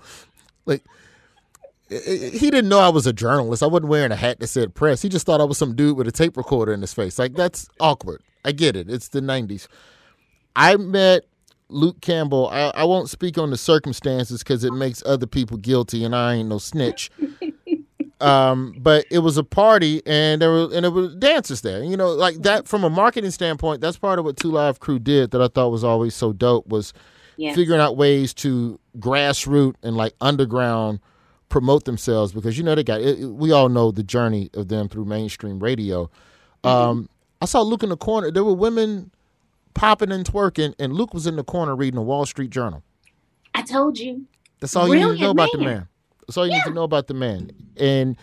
[0.66, 0.84] Like
[1.90, 3.64] he didn't know I was a journalist.
[3.64, 5.02] I wasn't wearing a hat that said press.
[5.02, 7.18] He just thought I was some dude with a tape recorder in his face.
[7.18, 8.22] Like that's awkward.
[8.46, 8.90] I get it.
[8.90, 9.68] It's the '90s.
[10.56, 11.24] I met
[11.70, 12.50] Luke Campbell.
[12.50, 16.36] I, I won't speak on the circumstances because it makes other people guilty, and I
[16.36, 17.10] ain't no snitch.
[18.22, 21.84] um, but it was a party, and there were and there were dancers there.
[21.84, 23.82] You know, like that from a marketing standpoint.
[23.82, 26.68] That's part of what Two Live Crew did that I thought was always so dope
[26.68, 26.94] was
[27.38, 27.56] yeah.
[27.56, 31.00] figuring out ways to grassroots and like underground
[31.50, 34.88] promote themselves because you know they got it, we all know the journey of them
[34.88, 36.06] through mainstream radio.
[36.64, 36.68] Mm-hmm.
[36.68, 37.10] Um,
[37.41, 38.32] I saw Luke in the corner.
[38.32, 39.12] There were women
[39.74, 42.84] popping and twerking, and Luke was in the corner reading the Wall Street Journal.
[43.56, 44.26] I told you.
[44.60, 45.88] That's all Brilliant you need to know about the man.
[46.28, 46.58] That's all you yeah.
[46.58, 47.52] need to know about the man.
[47.78, 48.18] And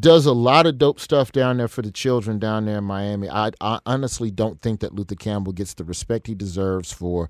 [0.00, 3.28] does a lot of dope stuff down there for the children down there in Miami.
[3.28, 7.28] I, I honestly don't think that Luther Campbell gets the respect he deserves for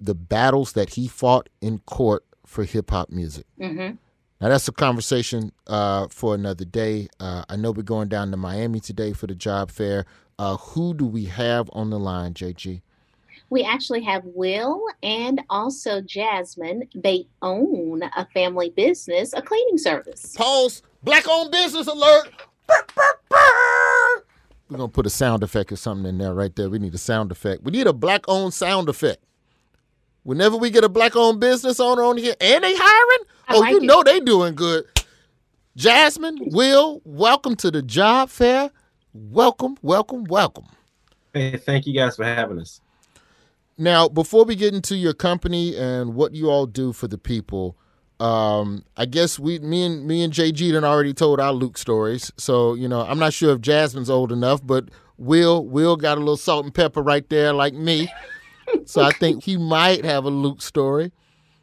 [0.00, 3.46] the battles that he fought in court for hip hop music.
[3.60, 3.96] Mm-hmm.
[4.40, 7.08] Now that's a conversation uh, for another day.
[7.18, 10.06] Uh, I know we're going down to Miami today for the job fair.
[10.38, 12.80] Uh, who do we have on the line, JG?
[13.50, 16.88] We actually have Will and also Jasmine.
[16.94, 20.34] They own a family business, a cleaning service.
[20.36, 20.82] Pause.
[21.02, 22.30] Black owned business alert.
[24.70, 26.70] We're gonna put a sound effect or something in there right there.
[26.70, 27.64] We need a sound effect.
[27.64, 29.22] We need a black owned sound effect.
[30.22, 33.72] Whenever we get a black owned business owner on here and they hiring, oh, like
[33.72, 33.84] you it.
[33.84, 34.84] know they doing good.
[35.76, 38.70] Jasmine, Will, welcome to the job fair.
[39.12, 40.66] Welcome, welcome, welcome.
[41.32, 42.80] Hey, thank you guys for having us.
[43.78, 47.76] Now, before we get into your company and what you all do for the people,
[48.20, 52.30] um, I guess we, me and me and JG done already told our Luke stories.
[52.36, 56.20] So you know, I'm not sure if Jasmine's old enough, but Will Will got a
[56.20, 58.12] little salt and pepper right there, like me.
[58.84, 61.12] so I think he might have a Luke story.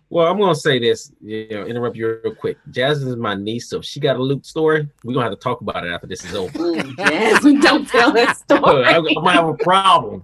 [0.09, 2.57] Well, I'm gonna say this, you know, interrupt you real quick.
[2.71, 5.39] Jasmine is my niece, so if she got a Luke story, we're gonna have to
[5.39, 6.57] talk about it after this is over.
[6.59, 8.85] Ooh, Jasmine, don't tell that story.
[8.85, 10.23] I, I might have a problem.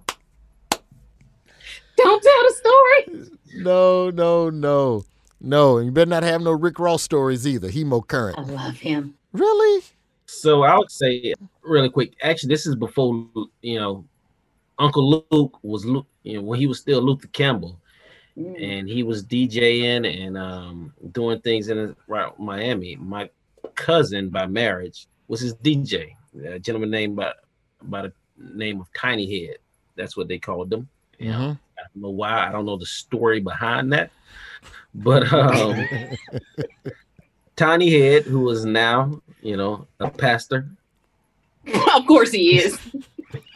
[1.96, 3.28] Don't tell the story.
[3.56, 5.04] No, no, no,
[5.40, 5.76] no.
[5.76, 7.68] And you better not have no Rick Ross stories either.
[7.68, 8.38] He more current.
[8.38, 9.14] I love him.
[9.32, 9.84] Really?
[10.26, 12.14] So I would say really quick.
[12.22, 13.28] Actually, this is before
[13.60, 14.04] you know,
[14.78, 16.06] Uncle Luke was Luke.
[16.22, 17.78] You know, when he was still Luther Campbell
[18.38, 18.78] mm.
[18.78, 22.96] and he was DJing and um, doing things in right, Miami.
[22.96, 23.30] My
[23.74, 26.14] cousin by marriage was his DJ,
[26.44, 27.32] a gentleman named by
[27.82, 29.56] by the name of Tiny Head.
[29.96, 30.88] That's what they called them.
[31.20, 31.42] Mm-hmm.
[31.42, 32.48] I don't know why.
[32.48, 34.10] I don't know the story behind that,
[34.94, 35.86] but um,
[37.56, 40.68] Tiny Head, who is now, you know, a pastor.
[41.94, 42.78] of course, he is.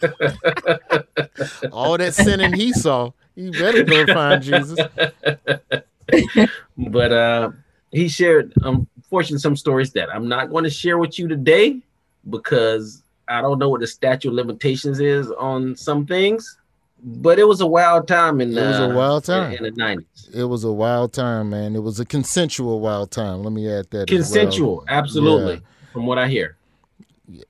[1.73, 3.11] All that sinning he saw.
[3.39, 4.81] You better go find Jesus.
[6.77, 7.51] but uh
[7.93, 11.81] he shared unfortunately some stories that I'm not going to share with you today
[12.29, 16.59] because I don't know what the statute of limitations is on some things.
[17.01, 19.63] But it was a wild time in the, it was a wild time in, in
[19.63, 20.31] the nineties.
[20.35, 21.77] It was a wild time, man.
[21.77, 23.45] It was a consensual wild time.
[23.45, 24.09] Let me add that.
[24.09, 24.85] Consensual, well.
[24.89, 25.55] absolutely.
[25.55, 25.93] Yeah.
[25.93, 26.57] From what I hear,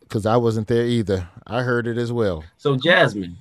[0.01, 1.30] because I wasn't there either.
[1.47, 2.45] I heard it as well.
[2.59, 3.39] So Jasmine,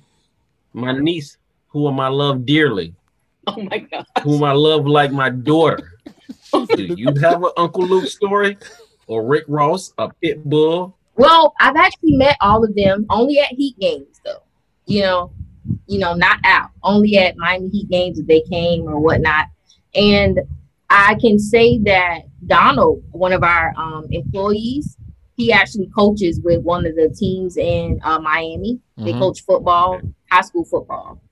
[0.72, 1.36] my niece
[1.68, 2.94] whom I love dearly.
[3.48, 4.04] Oh my God.
[4.24, 5.98] Whom I love like my daughter.
[6.52, 8.58] Do you have an Uncle Luke story
[9.06, 10.98] or Rick Ross, a pit bull?
[11.14, 14.42] Well, I've actually met all of them only at Heat games, though.
[14.84, 15.32] You know,
[15.86, 19.46] you know, not out, only at Miami Heat games if they came or whatnot.
[19.94, 20.40] And
[20.90, 24.98] I can say that Donald, one of our um, employees,
[25.36, 28.80] he actually coaches with one of the teams in uh, Miami.
[28.96, 29.20] They mm-hmm.
[29.20, 30.00] coach football,
[30.30, 31.27] high school football with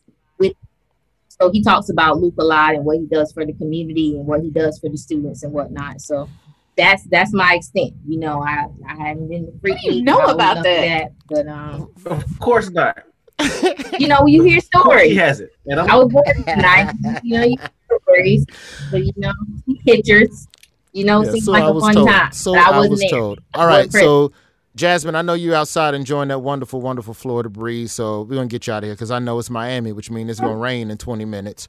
[1.40, 4.26] so he talks about Luke a lot and what he does for the community and
[4.26, 6.00] what he does for the students and whatnot.
[6.00, 6.28] So
[6.76, 7.94] that's that's my extent.
[8.06, 10.64] You know, I I haven't been freaking know about that?
[10.64, 11.12] that.
[11.28, 13.02] but um of course not.
[13.98, 15.10] you know, you hear stories.
[15.10, 15.50] He has it.
[15.66, 16.94] And I'm, I was born tonight.
[17.22, 17.70] You know, you hear
[18.00, 18.46] stories,
[18.90, 19.32] but you know,
[19.86, 20.48] pictures.
[20.92, 22.08] You know, Yeah, seems so like I a was fun told.
[22.08, 22.32] time.
[22.32, 23.10] So but I I wasn't was there.
[23.10, 23.40] told.
[23.54, 24.32] All right, wasn't so
[24.76, 27.92] Jasmine, I know you're outside enjoying that wonderful, wonderful Florida breeze.
[27.92, 30.30] So we're gonna get you out of here because I know it's Miami, which means
[30.30, 31.66] it's gonna rain in 20 minutes.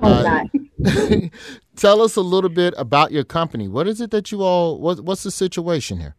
[0.00, 0.44] Uh,
[1.76, 3.68] tell us a little bit about your company.
[3.68, 4.80] What is it that you all?
[4.80, 6.16] What, what's the situation here?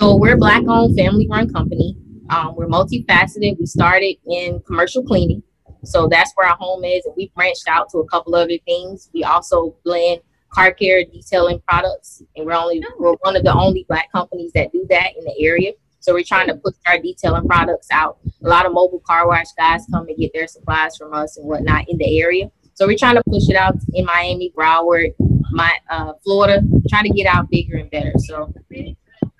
[0.00, 1.94] So we're a black owned family run company.
[2.30, 3.58] Um, we're multifaceted.
[3.58, 5.42] We started in commercial cleaning.
[5.84, 7.04] So that's where our home is.
[7.04, 9.10] And we branched out to a couple other things.
[9.12, 10.20] We also blend
[10.50, 12.22] car care detailing products.
[12.36, 15.34] And we're only we're one of the only black companies that do that in the
[15.40, 15.72] area.
[16.00, 18.18] So we're trying to push our detailing products out.
[18.42, 21.46] A lot of mobile car wash guys come and get their supplies from us and
[21.46, 22.50] whatnot in the area.
[22.74, 25.12] So we're trying to push it out in Miami, Broward,
[25.50, 28.12] my uh, Florida, trying to get out bigger and better.
[28.16, 28.54] So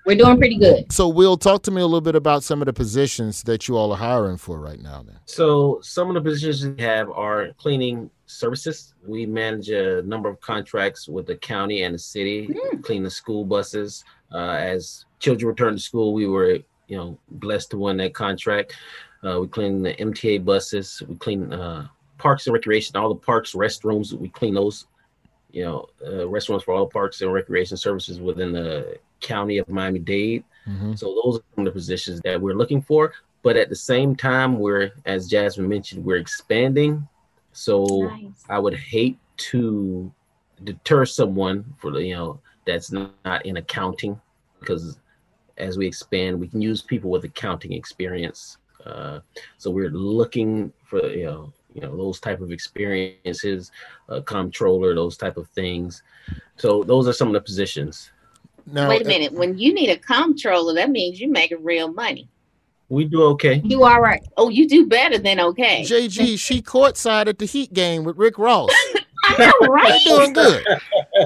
[0.05, 0.91] we're doing pretty good.
[0.91, 3.77] So, Will, talk to me a little bit about some of the positions that you
[3.77, 5.03] all are hiring for right now.
[5.03, 8.93] Then, So some of the positions we have are cleaning services.
[9.05, 12.49] We manage a number of contracts with the county and the city,
[12.81, 14.03] clean the school buses.
[14.33, 18.75] Uh, as children return to school, we were, you know, blessed to win that contract.
[19.23, 21.03] Uh, we clean the MTA buses.
[21.07, 21.87] We clean uh,
[22.17, 24.13] parks and recreation, all the parks, restrooms.
[24.13, 24.87] We clean those,
[25.51, 30.43] you know, uh, restrooms for all parks and recreation services within the county of Miami-Dade.
[30.95, 33.13] So those are some of the positions that we're looking for.
[33.43, 37.07] But at the same time, we're, as Jasmine mentioned, we're expanding.
[37.53, 38.11] So
[38.49, 40.11] I would hate to
[40.63, 44.19] deter someone for you know that's not in accounting
[44.59, 44.99] because
[45.57, 48.57] as we expand, we can use people with accounting experience.
[48.85, 49.19] Uh,
[49.57, 53.71] so we're looking for you know you know those type of experiences,
[54.09, 56.03] uh, comptroller, those type of things.
[56.57, 58.11] So those are some of the positions.
[58.65, 59.33] Now, Wait a minute.
[59.33, 62.29] When you need a comptroller, that means you're making real money.
[62.89, 63.61] We do okay.
[63.63, 64.21] You all right?
[64.35, 65.83] Oh, you do better than okay.
[65.83, 68.69] JG, she courtside at the Heat game with Rick Ross.
[69.23, 70.01] I know, right?
[70.05, 70.65] They're doing good.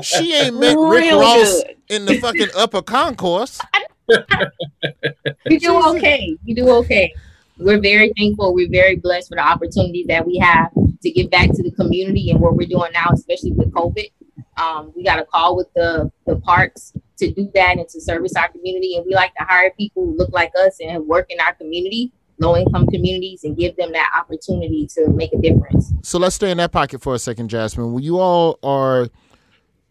[0.03, 1.75] She ain't met Rick Ross good.
[1.89, 3.59] in the fucking upper concourse.
[5.47, 6.38] You do okay.
[6.43, 7.13] You do okay.
[7.57, 8.53] We're very thankful.
[8.53, 10.71] We're very blessed for the opportunity that we have
[11.01, 14.11] to give back to the community and what we're doing now, especially with COVID.
[14.57, 18.34] Um, we got a call with the, the parks to do that and to service
[18.36, 18.95] our community.
[18.95, 22.11] And we like to hire people who look like us and work in our community,
[22.39, 25.93] low income communities, and give them that opportunity to make a difference.
[26.03, 27.93] So let's stay in that pocket for a second, Jasmine.
[27.93, 29.09] When you all are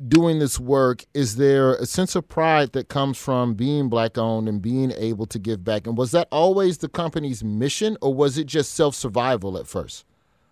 [0.08, 4.48] doing this work, is there a sense of pride that comes from being black owned
[4.48, 5.86] and being able to give back?
[5.86, 10.04] And was that always the company's mission, or was it just self survival at first?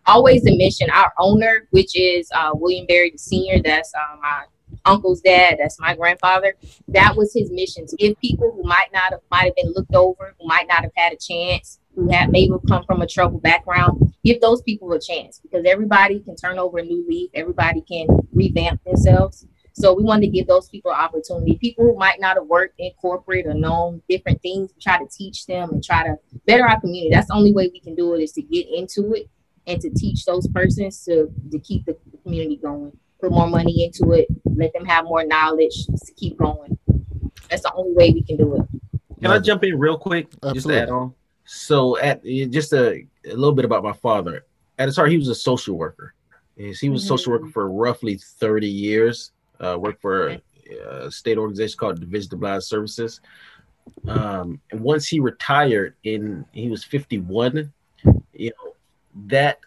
[0.07, 0.89] always the mission.
[0.91, 4.45] Our owner, which is uh, William Berry the Senior, that's uh, my
[4.85, 6.55] uncle's dad, that's my grandfather.
[6.89, 9.95] That was his mission to give people who might not have might have been looked
[9.95, 13.43] over, who might not have had a chance, who have maybe come from a troubled
[13.43, 17.30] background, give those people a chance because everybody can turn over a new leaf.
[17.35, 19.47] Everybody can revamp themselves.
[19.74, 21.57] So we wanted to give those people opportunity.
[21.57, 25.47] People who might not have worked in corporate or known different things, try to teach
[25.47, 26.16] them and try to
[26.47, 27.11] better our community.
[27.11, 29.30] That's the only way we can do it is to get into it
[29.66, 32.93] and to teach those persons to to keep the community going.
[33.23, 36.77] Put more money into it, let them have more knowledge to keep going.
[37.49, 38.62] That's the only way we can do it.
[39.20, 40.27] Can I jump in real quick?
[40.53, 41.14] Just to add on.
[41.45, 44.45] So, at just a, a little bit about my father.
[44.77, 46.14] At his heart, he was a social worker.
[46.57, 49.31] He was a social worker for roughly 30 years.
[49.61, 50.43] Uh, worked for a,
[50.89, 53.20] a state organization called Division of Blind Services.
[54.09, 57.73] Um, and once he retired, in he was 51.
[58.33, 58.75] You know
[59.27, 59.61] that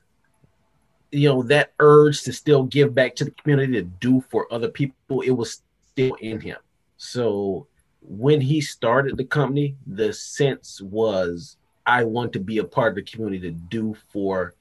[1.12, 4.70] you know that urge to still give back to the community to do for other
[4.70, 5.22] people.
[5.22, 6.58] It was still in him.
[6.98, 7.68] So
[8.02, 12.96] when he started the company, the sense was I want to be a part of
[12.96, 14.54] the community to do for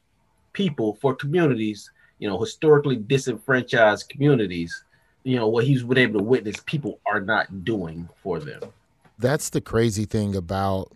[0.52, 4.84] people, for communities, you know, historically disenfranchised communities,
[5.24, 8.60] you know, what he's been able to witness people are not doing for them.
[9.18, 10.92] That's the crazy thing about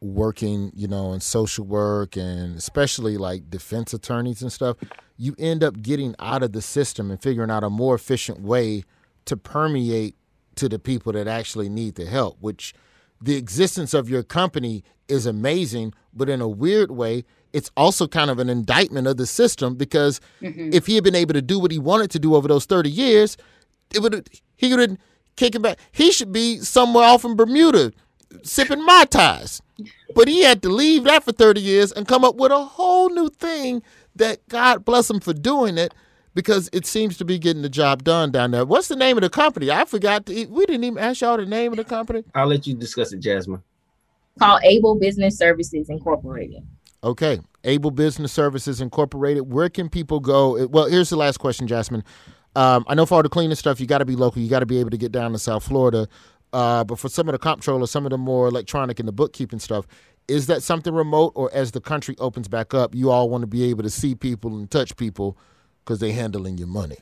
[0.00, 4.76] working, you know, in social work and especially like defense attorneys and stuff.
[5.16, 8.84] You end up getting out of the system and figuring out a more efficient way
[9.26, 10.16] to permeate
[10.56, 12.74] to the people that actually need the help, which
[13.20, 18.30] the existence of your company is amazing, but in a weird way, it's also kind
[18.30, 20.72] of an indictment of the system because Mhm.
[20.72, 22.90] if he had been able to do what he wanted to do over those 30
[22.90, 23.36] years,
[23.94, 24.98] it would he would have
[25.36, 25.78] kicked it back.
[25.92, 27.92] He should be somewhere off in Bermuda
[28.42, 29.60] sipping Mai Tais.
[30.14, 33.10] But he had to leave that for 30 years and come up with a whole
[33.10, 33.82] new thing
[34.16, 35.94] that God bless him for doing it
[36.34, 38.64] because it seems to be getting the job done down there.
[38.64, 39.70] What's the name of the company?
[39.70, 40.26] I forgot.
[40.26, 42.24] To, we didn't even ask y'all the name of the company.
[42.34, 43.62] I'll let you discuss it, Jasmine.
[44.38, 46.62] Called Able Business Services Incorporated.
[47.02, 47.40] Okay.
[47.64, 49.52] Able Business Services Incorporated.
[49.52, 50.66] Where can people go?
[50.66, 52.04] Well, here's the last question, Jasmine.
[52.56, 54.42] Um, I know for all the cleaning stuff, you got to be local.
[54.42, 56.08] You got to be able to get down to South Florida.
[56.52, 59.60] Uh, but for some of the comptroller, some of the more electronic and the bookkeeping
[59.60, 59.86] stuff,
[60.28, 63.46] is that something remote, or as the country opens back up, you all want to
[63.46, 65.36] be able to see people and touch people
[65.84, 66.98] because they're handling your money?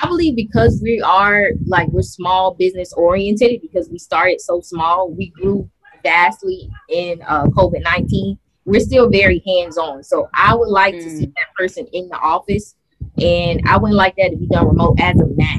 [0.00, 5.10] I believe because we are like we're small business oriented because we started so small,
[5.10, 5.70] we grew
[6.02, 8.38] vastly in uh, COVID nineteen.
[8.64, 11.02] We're still very hands on, so I would like mm.
[11.02, 12.74] to see that person in the office,
[13.20, 15.58] and I wouldn't like that to be done remote as of now.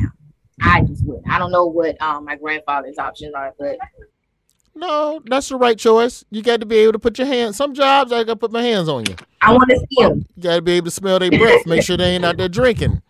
[0.61, 1.29] I just wouldn't.
[1.29, 3.77] I don't know what um, my grandfather's options are, but
[4.73, 6.23] no, that's the right choice.
[6.31, 7.57] You got to be able to put your hands.
[7.57, 9.15] Some jobs I got to put my hands on you.
[9.41, 10.25] I want to see them.
[10.35, 11.65] You got to be able to smell their breath.
[11.65, 13.01] Make sure they ain't out there drinking.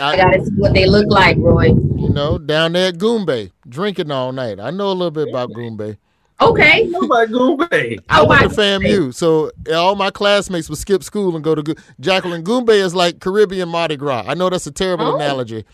[0.00, 1.66] I, I gotta see what they look like, Roy.
[1.66, 4.58] You know, down there at Goombay, drinking all night.
[4.58, 5.98] I know a little bit about Goombay.
[6.40, 6.84] Okay.
[6.86, 7.98] Know about Goombay.
[8.08, 11.62] I oh, went to FAMU, so all my classmates would skip school and go to
[11.62, 12.42] Go- Jacqueline.
[12.44, 14.24] Goombay is like Caribbean Mardi Gras.
[14.26, 15.16] I know that's a terrible oh.
[15.16, 15.64] analogy,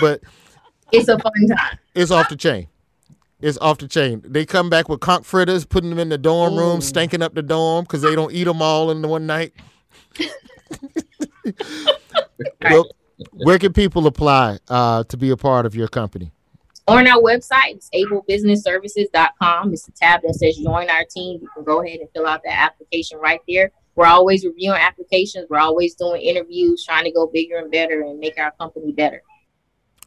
[0.00, 0.20] but
[0.94, 1.78] it's a fun time.
[1.94, 2.68] It's off the chain.
[3.40, 4.22] It's off the chain.
[4.24, 7.42] They come back with conch fritters, putting them in the dorm room, stinking up the
[7.42, 9.52] dorm because they don't eat them all in the one night.
[12.62, 12.86] well,
[13.32, 16.32] where can people apply uh, to be a part of your company?
[16.86, 19.72] On our website, it's ablebusinessservices.com.
[19.72, 21.40] It's a tab that says join our team.
[21.40, 23.72] You can go ahead and fill out that application right there.
[23.94, 25.46] We're always reviewing applications.
[25.48, 29.22] We're always doing interviews, trying to go bigger and better and make our company better.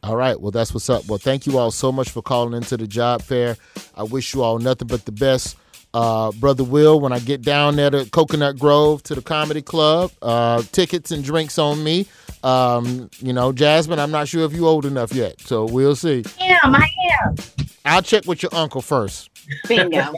[0.02, 0.40] All right.
[0.40, 1.06] Well, that's what's up.
[1.08, 3.56] Well, thank you all so much for calling into the job fair.
[3.94, 5.56] I wish you all nothing but the best.
[5.94, 10.12] Uh, Brother Will, when I get down there to Coconut Grove to the comedy club,
[10.20, 12.06] uh, tickets and drinks on me.
[12.42, 16.24] Um, you know, Jasmine, I'm not sure if you're old enough yet, so we'll see.
[16.38, 16.88] Yeah, I
[17.24, 17.34] am.
[17.84, 19.30] I'll check with your uncle first.
[19.66, 20.12] Bingo.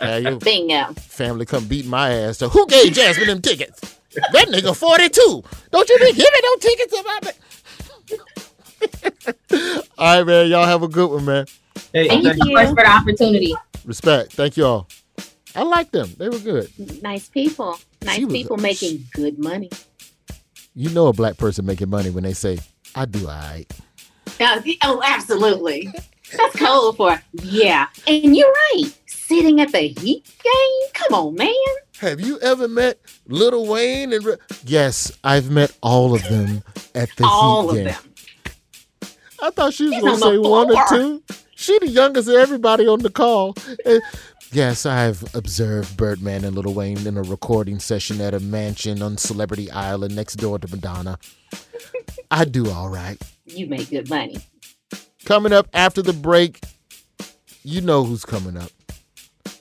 [0.00, 0.92] your Bingo.
[0.94, 2.38] Family come beat my ass.
[2.38, 3.80] So who gave Jasmine them tickets?
[4.32, 5.44] That nigga 42.
[5.70, 7.20] Don't you be giving no tickets to my.
[9.98, 10.48] all right, man.
[10.48, 11.46] Y'all have a good one, man.
[11.92, 13.54] Hey, thank, thank you so much for the opportunity.
[13.84, 14.32] Respect.
[14.32, 14.88] Thank you all.
[15.54, 16.10] I like them.
[16.18, 16.70] They were good.
[17.02, 17.78] Nice people.
[18.02, 19.70] Nice people a, making good money.
[20.74, 22.58] You know a black person making money when they say,
[22.94, 23.66] I do all right.
[24.40, 25.92] Uh, oh, absolutely.
[26.36, 27.86] That's cold for yeah.
[28.06, 28.90] And you're right.
[29.28, 30.90] Sitting at the Heat game?
[30.94, 31.52] Come on, man.
[32.00, 36.62] Have you ever met Lil Wayne and Re- Yes, I've met all of them
[36.94, 37.88] at the all Heat game.
[37.88, 39.12] All of Them.
[39.42, 41.22] I thought she was He's gonna say one or two.
[41.54, 43.54] She the youngest of everybody on the call.
[44.50, 49.18] Yes, I've observed Birdman and Lil Wayne in a recording session at a mansion on
[49.18, 51.18] Celebrity Island next door to Madonna.
[52.30, 53.20] I do all right.
[53.44, 54.38] You make good money.
[55.26, 56.62] Coming up after the break,
[57.62, 58.70] you know who's coming up.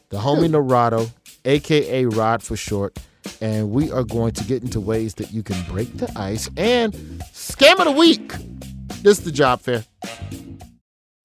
[0.10, 1.10] The homie Narado,
[1.44, 2.98] aka Rod for short.
[3.42, 6.94] And we are going to get into ways that you can break the ice and
[7.34, 8.34] scam of the week.
[9.02, 9.84] This is the job fair.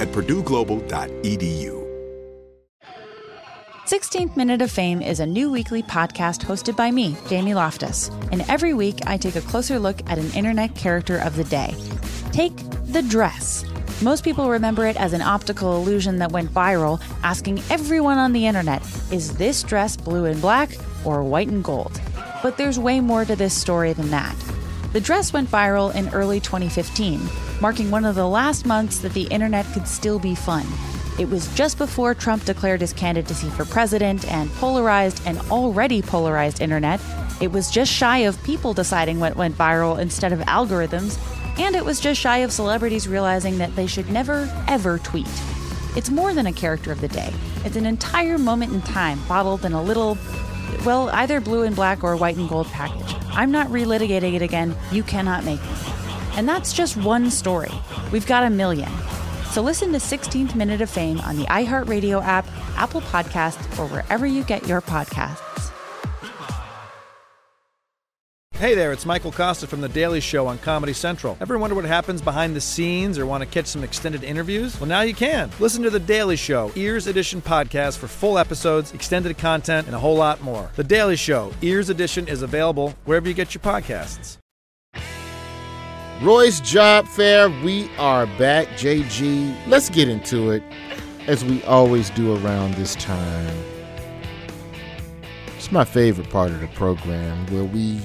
[0.00, 1.86] at purdueglobal.edu.
[3.86, 8.08] 16th Minute of Fame is a new weekly podcast hosted by me, Jamie Loftus.
[8.32, 11.72] And every week I take a closer look at an internet character of the day.
[12.32, 13.64] Take the dress.
[14.02, 18.46] Most people remember it as an optical illusion that went viral, asking everyone on the
[18.46, 18.82] internet,
[19.12, 20.70] is this dress blue and black
[21.04, 22.00] or white and gold?
[22.42, 24.34] But there's way more to this story than that.
[24.96, 27.20] The dress went viral in early 2015,
[27.60, 30.64] marking one of the last months that the internet could still be fun.
[31.18, 36.62] It was just before Trump declared his candidacy for president and polarized an already polarized
[36.62, 36.98] internet.
[37.42, 41.18] It was just shy of people deciding what went viral instead of algorithms,
[41.58, 45.28] and it was just shy of celebrities realizing that they should never, ever tweet.
[45.94, 47.34] It's more than a character of the day,
[47.66, 50.16] it's an entire moment in time bottled in a little,
[50.84, 53.14] well, either blue and black or white and gold package.
[53.30, 54.74] I'm not relitigating it again.
[54.92, 55.68] You cannot make me.
[56.36, 57.72] And that's just one story.
[58.12, 58.90] We've got a million.
[59.50, 62.46] So listen to 16th Minute of Fame on the iHeartRadio app,
[62.76, 65.45] Apple Podcast, or wherever you get your podcasts.
[68.58, 71.36] Hey there, it's Michael Kosta from The Daily Show on Comedy Central.
[71.42, 74.80] Ever wonder what happens behind the scenes or want to catch some extended interviews?
[74.80, 75.50] Well, now you can.
[75.60, 79.98] Listen to The Daily Show, Ears Edition podcast for full episodes, extended content, and a
[79.98, 80.70] whole lot more.
[80.74, 84.38] The Daily Show, Ears Edition is available wherever you get your podcasts.
[86.22, 88.68] Roy's Job Fair, we are back.
[88.68, 90.62] JG, let's get into it
[91.26, 93.54] as we always do around this time.
[95.58, 98.00] It's my favorite part of the program where we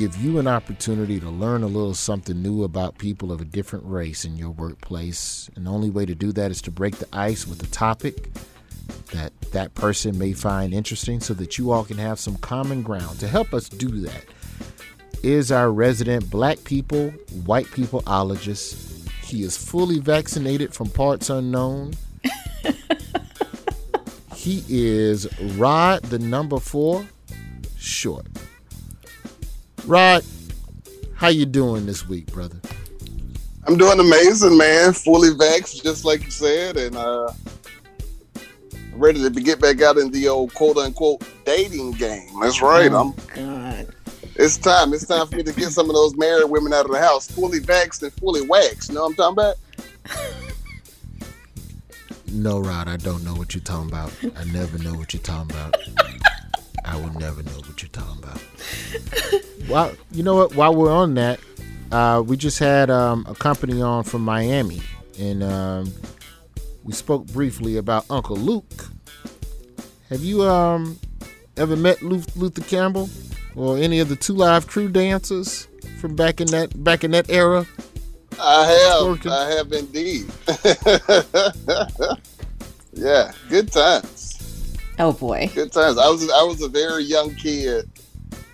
[0.00, 3.84] give you an opportunity to learn a little something new about people of a different
[3.84, 5.50] race in your workplace.
[5.54, 8.30] And the only way to do that is to break the ice with a topic
[9.12, 13.20] that that person may find interesting so that you all can have some common ground.
[13.20, 14.24] To help us do that
[15.22, 17.10] is our resident black people,
[17.44, 19.06] white peopleologist.
[19.22, 21.92] He is fully vaccinated from parts unknown.
[24.34, 25.28] he is
[25.58, 27.06] Rod, the number four,
[27.76, 28.26] short.
[29.86, 30.24] Rod,
[31.14, 32.60] how you doing this week, brother?
[33.66, 34.92] I'm doing amazing, man.
[34.92, 37.32] Fully vaxxed, just like you said, and uh,
[38.92, 42.28] ready to get back out in the old quote unquote dating game.
[42.40, 42.90] That's right.
[42.92, 43.36] Oh, I'm.
[43.36, 43.94] God.
[44.36, 44.94] It's time.
[44.94, 47.30] It's time for me to get some of those married women out of the house,
[47.30, 48.88] fully vaxxed and fully waxed.
[48.88, 49.56] You know what I'm talking about?
[52.32, 54.12] No, Rod, I don't know what you're talking about.
[54.36, 55.76] I never know what you're talking about.
[56.90, 58.40] I will never know what you're talking about.
[59.68, 60.56] Well, you know what?
[60.56, 61.38] While we're on that,
[61.92, 64.82] uh, we just had um, a company on from Miami,
[65.16, 65.94] and um,
[66.82, 68.88] we spoke briefly about Uncle Luke.
[70.08, 70.98] Have you um,
[71.56, 73.08] ever met Luther Campbell
[73.54, 75.68] or any of the Two Live Crew dancers
[76.00, 77.64] from back in that back in that era?
[78.40, 79.06] I have.
[79.06, 79.30] Working.
[79.30, 80.26] I have indeed.
[82.92, 84.19] yeah, good times.
[85.00, 85.50] Oh boy.
[85.54, 85.96] Good times.
[85.96, 87.88] I was I was a very young kid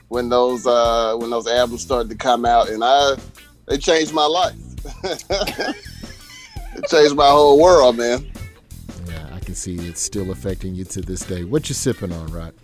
[0.09, 3.17] when those uh when those albums started to come out, and I
[3.67, 4.55] they changed my life.
[5.05, 8.31] it changed my whole world, man.
[9.09, 11.43] Yeah, I can see it's still affecting you to this day.
[11.43, 12.55] What you sipping on, Rod?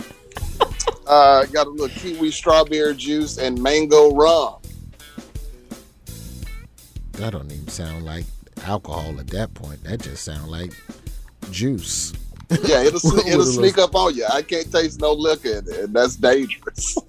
[1.04, 4.58] Uh, got a little kiwi strawberry juice and mango rum.
[7.14, 8.26] That don't even sound like
[8.64, 9.82] alcohol at that point.
[9.82, 10.72] That just sound like
[11.50, 12.12] juice.
[12.50, 14.26] Yeah, it'll sne- it'll sneak up on you.
[14.30, 16.96] I can't taste no liquor in it, and that's dangerous.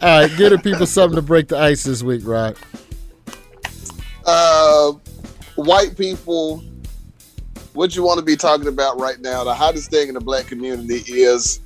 [0.00, 2.56] All right, give the people something to break the ice this week, Rod.
[4.26, 4.92] uh,
[5.54, 6.62] white people,
[7.72, 9.44] what you want to be talking about right now?
[9.44, 11.60] The hottest thing in the black community is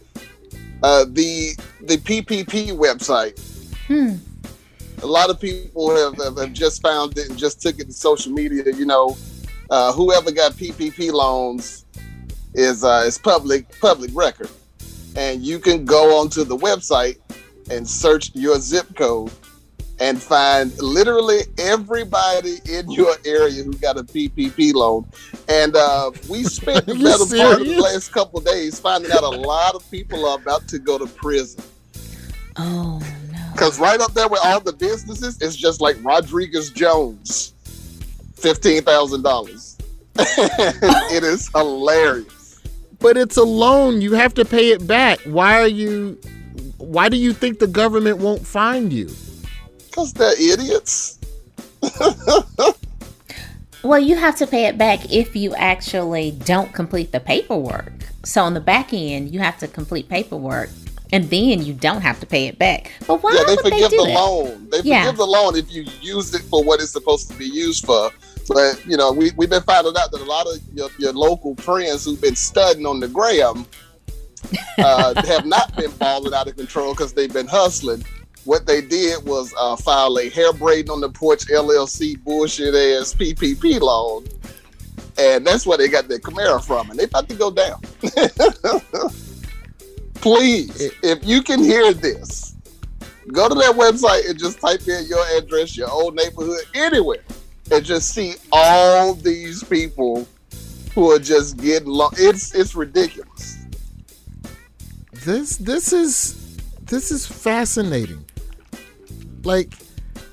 [0.83, 3.39] uh, the the PPP website.
[3.87, 4.16] Hmm.
[5.03, 7.93] A lot of people have, have, have just found it and just took it to
[7.93, 8.64] social media.
[8.66, 9.16] You know,
[9.71, 11.85] uh, whoever got PPP loans
[12.55, 14.51] is uh, is public public record,
[15.16, 17.19] and you can go onto the website
[17.71, 19.31] and search your zip code
[20.01, 25.07] and find literally everybody in your area who got a PPP loan.
[25.49, 29.23] And uh, we spent the better part of the last couple of days finding out
[29.23, 31.62] a lot of people are about to go to prison.
[32.57, 33.01] Oh
[33.33, 33.51] no!
[33.53, 37.55] Because right up there with all the businesses, it's just like Rodriguez Jones,
[38.39, 39.76] fifteen thousand dollars.
[40.16, 42.61] it is hilarious.
[42.99, 44.01] But it's a loan.
[44.01, 45.20] You have to pay it back.
[45.20, 46.18] Why are you?
[46.78, 49.11] Why do you think the government won't find you?
[49.86, 51.18] Because they're idiots.
[53.84, 57.93] Well, you have to pay it back if you actually don't complete the paperwork.
[58.24, 60.70] So on the back end, you have to complete paperwork,
[61.13, 62.93] and then you don't have to pay it back.
[63.07, 64.15] But why yeah, they forgive they do the that?
[64.15, 64.69] loan.
[64.71, 65.05] They Yeah.
[65.05, 68.11] forgive the loan if you used it for what it's supposed to be used for.
[68.49, 71.55] But you know, we we've been finding out that a lot of your, your local
[71.57, 73.67] friends who've been studying on the gram
[74.79, 78.05] uh, have not been balling out of control because they've been hustling.
[78.45, 83.13] What they did was uh, file a hair braiding on the porch LLC bullshit ass
[83.15, 84.27] PPP loan,
[85.19, 87.81] and that's where they got their Camaro from, and they about to go down.
[90.21, 92.57] Please, if you can hear this,
[93.33, 97.23] go to that website and just type in your address, your old neighborhood, anywhere,
[97.71, 100.27] and just see all these people
[100.95, 102.09] who are just getting low.
[102.14, 103.59] It's it's ridiculous.
[105.25, 108.25] This this is this is fascinating.
[109.45, 109.73] Like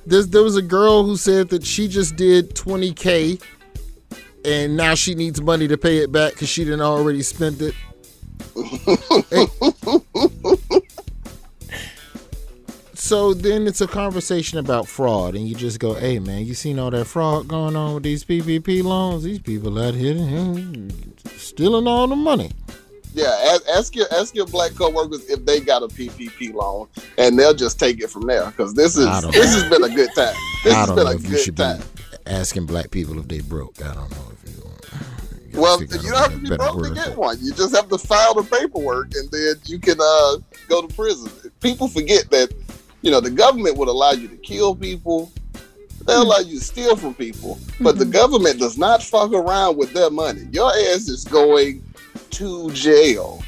[0.05, 3.41] there's there was a girl who said that she just did 20k
[4.45, 7.73] and now she needs money to pay it back because she didn't already spend it.
[12.97, 16.79] So then it's a conversation about fraud, and you just go, "Hey man, you seen
[16.79, 19.21] all that fraud going on with these PPP loans?
[19.23, 20.15] These people out here
[21.37, 22.51] stealing all the money."
[23.13, 26.87] Yeah, ask, ask your ask your black coworkers if they got a PPP loan,
[27.19, 28.45] and they'll just take it from there.
[28.47, 29.31] Because this is this know.
[29.31, 30.33] has been a good time.
[30.63, 31.79] This I has don't been know a if you good should time.
[31.79, 31.85] be
[32.25, 33.85] asking black people if they broke.
[33.85, 34.64] I don't know if you.
[35.55, 37.37] You Well, figure you don't have to be broke to get one.
[37.41, 40.37] You just have to file the paperwork, and then you can uh,
[40.67, 41.31] go to prison.
[41.61, 42.53] People forget that
[43.01, 45.31] you know the government would allow you to kill people.
[46.05, 49.91] They allow you to steal from people, but the government does not fuck around with
[49.93, 50.47] their money.
[50.51, 51.83] Your ass is going
[52.31, 53.41] to jail.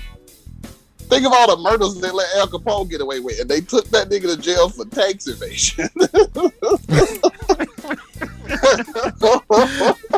[0.97, 3.87] Think of all the murders they let Al Capone get away with, and they took
[3.89, 5.87] that nigga to jail for tax evasion.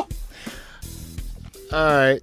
[1.72, 2.20] All right,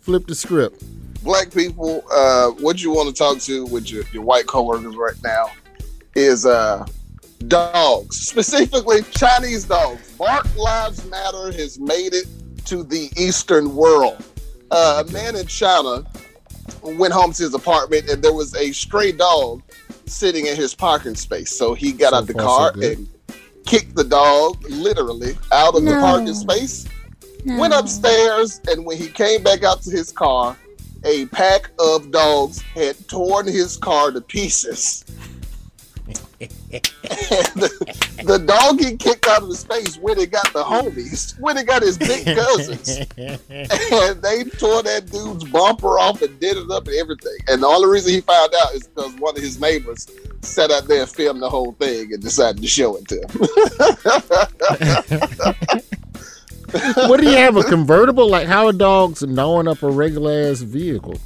[0.00, 0.82] flip the script.
[1.22, 5.14] black people, uh, what you want to talk to with your, your white coworkers right
[5.22, 5.50] now
[6.16, 6.84] is uh,
[7.46, 10.12] dogs, specifically Chinese dogs.
[10.12, 12.26] Bark Lives Matter has made it
[12.66, 14.22] to the Eastern world.
[14.70, 16.04] Uh, a man in China
[16.82, 19.62] went home to his apartment and there was a stray dog
[20.06, 21.56] sitting in his parking space.
[21.56, 23.08] So he got So out the far, so car and
[23.64, 26.86] kicked the dog literally out of the parking space
[27.44, 30.56] went upstairs, and when he came back out to his car,
[31.04, 35.04] a pack of dogs had torn his car to pieces.
[36.42, 36.80] and
[37.54, 37.70] the,
[38.24, 41.66] the dog he kicked out of his face when it got the homies, when it
[41.66, 46.86] got his big cousins, and they tore that dude's bumper off and did it up
[46.88, 47.36] and everything.
[47.46, 50.08] And the only reason he found out is because one of his neighbors
[50.40, 53.28] sat out there and filmed the whole thing and decided to show it to him.
[56.94, 57.56] what do you have?
[57.56, 58.28] A convertible?
[58.28, 61.18] Like how are dogs gnawing up a regular ass vehicle?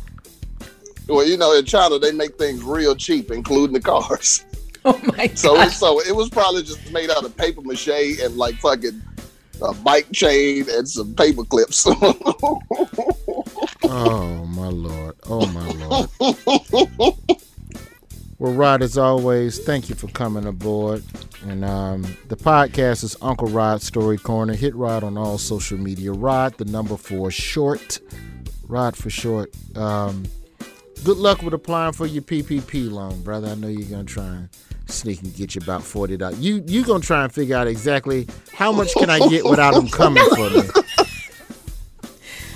[1.08, 4.44] Well, you know, in China they make things real cheap, including the cars.
[4.88, 7.88] Oh my So, it, so it was probably just made out of paper mache
[8.22, 9.02] and like fucking
[9.60, 11.84] a bike chain and some paper clips.
[13.82, 15.16] Oh my lord!
[15.28, 17.40] Oh my lord!
[18.38, 21.02] Well, Rod, as always, thank you for coming aboard.
[21.46, 24.52] And um, the podcast is Uncle Rod Story Corner.
[24.54, 26.12] Hit Rod on all social media.
[26.12, 27.98] Rod, the number four short.
[28.68, 29.54] Rod for short.
[29.74, 30.24] Um,
[31.04, 33.48] good luck with applying for your PPP loan, brother.
[33.48, 34.48] I know you're gonna try and
[34.86, 36.38] sneak and get you about forty dollars.
[36.40, 39.88] You you gonna try and figure out exactly how much can I get without them
[39.88, 40.60] coming for me,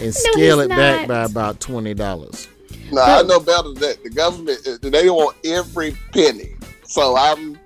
[0.00, 2.48] and scale he's it back by about twenty dollars.
[2.93, 4.03] No, I know better than that.
[4.03, 6.57] The government uh, they want every penny.
[6.84, 7.59] So I'm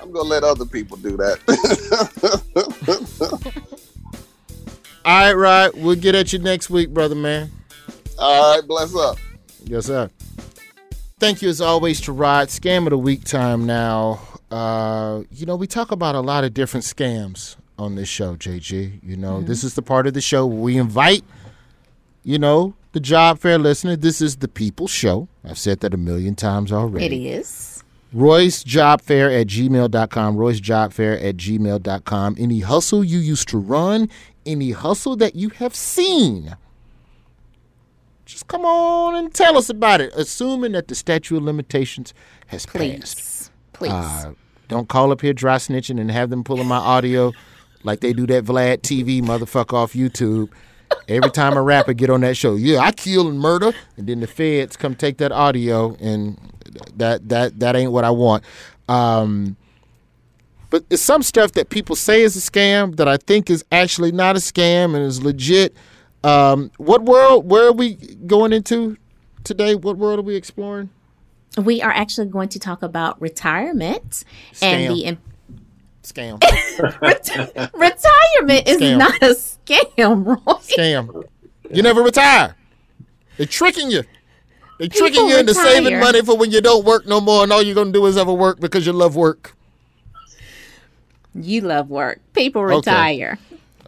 [0.00, 1.38] I'm gonna let other people do that.
[5.04, 5.72] All right, Rod.
[5.76, 7.50] We'll get at you next week, brother man.
[8.18, 9.16] All right, bless up.
[9.64, 10.10] Yes, sir.
[11.18, 12.48] Thank you as always to Rod.
[12.48, 14.20] Scam of the week time now.
[14.50, 19.00] Uh, you know, we talk about a lot of different scams on this show, JG.
[19.02, 21.24] You know, this is the part of the show where we invite,
[22.22, 23.96] you know, the job fair listener.
[23.96, 25.28] This is the people show.
[25.44, 27.06] I've said that a million times already.
[27.06, 27.84] It is.
[28.12, 30.36] Roy's Job Fair at gmail.com.
[30.36, 32.36] Roy's Job Fair at gmail.com.
[32.38, 34.08] Any hustle you used to run,
[34.44, 36.56] any hustle that you have seen,
[38.24, 42.14] just come on and tell us about it, assuming that the statute of limitations
[42.48, 43.00] has Please.
[43.00, 43.52] passed.
[43.72, 43.90] Please.
[43.92, 44.32] Uh,
[44.68, 47.32] don't call up here dry snitching and have them pulling my audio
[47.82, 50.48] like they do that Vlad TV motherfucker off YouTube.
[51.08, 54.20] Every time a rapper get on that show, yeah, I kill and murder, and then
[54.20, 56.38] the feds come take that audio, and
[56.96, 58.44] that that that ain't what I want.
[58.88, 59.56] Um,
[60.70, 64.12] but it's some stuff that people say is a scam that I think is actually
[64.12, 65.74] not a scam and is legit.
[66.22, 67.48] Um, what world?
[67.50, 67.94] Where are we
[68.26, 68.96] going into
[69.42, 69.74] today?
[69.74, 70.90] What world are we exploring?
[71.58, 74.24] We are actually going to talk about retirement
[74.62, 75.18] and the
[76.02, 76.40] Scam.
[77.74, 78.98] retirement is Scam.
[78.98, 80.54] not a scam, Roy.
[80.60, 81.24] Scam.
[81.70, 82.56] You never retire.
[83.36, 84.02] They're tricking you.
[84.78, 87.52] They tricking People you into saving money for when you don't work no more, and
[87.52, 89.54] all you're gonna do is ever work because you love work.
[91.34, 92.20] You love work.
[92.32, 92.74] People Okay.
[92.76, 93.38] retire.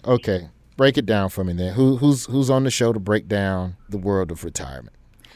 [0.04, 1.74] Okay, break it down for me then.
[1.74, 4.94] Who who's who's on the show to break down the world of retirement?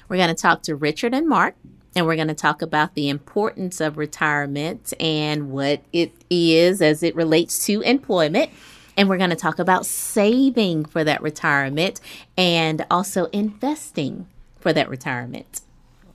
[0.08, 1.56] We're going to talk to Richard and Mark,
[1.96, 7.02] and we're going to talk about the importance of retirement and what it is as
[7.02, 8.50] it relates to employment.
[8.98, 12.00] And we're going to talk about saving for that retirement
[12.36, 14.28] and also investing
[14.60, 15.62] for that retirement.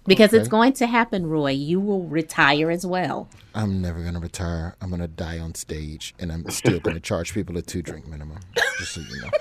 [0.05, 1.51] Because it's going to happen, Roy.
[1.51, 3.29] You will retire as well.
[3.53, 4.75] I'm never gonna retire.
[4.81, 8.39] I'm gonna die on stage, and I'm still gonna charge people a two drink minimum.
[8.79, 9.29] Just so you know.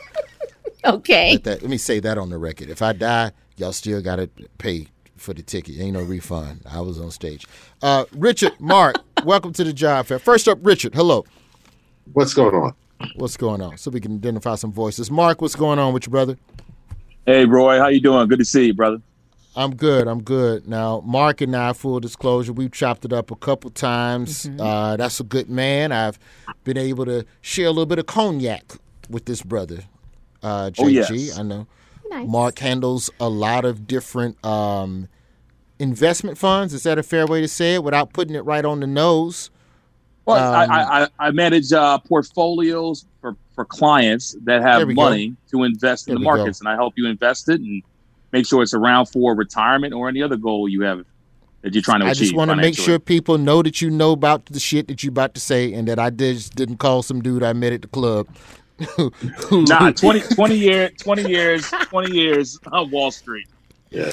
[0.82, 1.32] Okay.
[1.32, 2.70] Let, that, let me say that on the record.
[2.70, 4.86] If I die, y'all still gotta pay
[5.20, 5.78] for the ticket.
[5.78, 6.62] Ain't no refund.
[6.68, 7.46] I was on stage.
[7.82, 10.18] Uh, Richard, Mark, welcome to the job fair.
[10.18, 10.94] First up, Richard.
[10.94, 11.24] Hello.
[12.12, 12.74] What's going on?
[13.16, 13.78] What's going on?
[13.78, 15.10] So we can identify some voices.
[15.10, 16.36] Mark, what's going on with your brother?
[17.26, 18.26] Hey, Roy, how you doing?
[18.28, 19.00] Good to see you, brother.
[19.56, 20.06] I'm good.
[20.06, 20.66] I'm good.
[20.68, 24.48] Now, Mark and I, full disclosure, we've chopped it up a couple times.
[24.58, 25.92] Uh, that's a good man.
[25.92, 26.18] I've
[26.64, 28.74] been able to share a little bit of cognac
[29.08, 29.80] with this brother,
[30.42, 30.84] uh, JG.
[30.84, 31.38] Oh, yes.
[31.38, 31.66] I know.
[32.10, 32.28] Nice.
[32.28, 35.08] Mark handles a lot of different um,
[35.78, 36.74] investment funds.
[36.74, 39.50] Is that a fair way to say it without putting it right on the nose?
[40.26, 45.02] Well, Um, I, I, I manage uh, portfolios for, for clients that have we go.
[45.02, 46.36] money to invest in the we go.
[46.36, 47.82] markets, and I help you invest it and
[48.32, 51.04] make sure it's around for retirement or any other goal you have
[51.62, 52.22] that you're trying to I achieve.
[52.22, 55.10] just want to make sure people know that you know about the shit that you're
[55.10, 57.88] about to say, and that I just didn't call some dude I met at the
[57.88, 58.26] club.
[59.50, 63.46] Nah, 20, 20 year, 20 years, 20 years on Wall Street.
[63.90, 64.10] Yeah.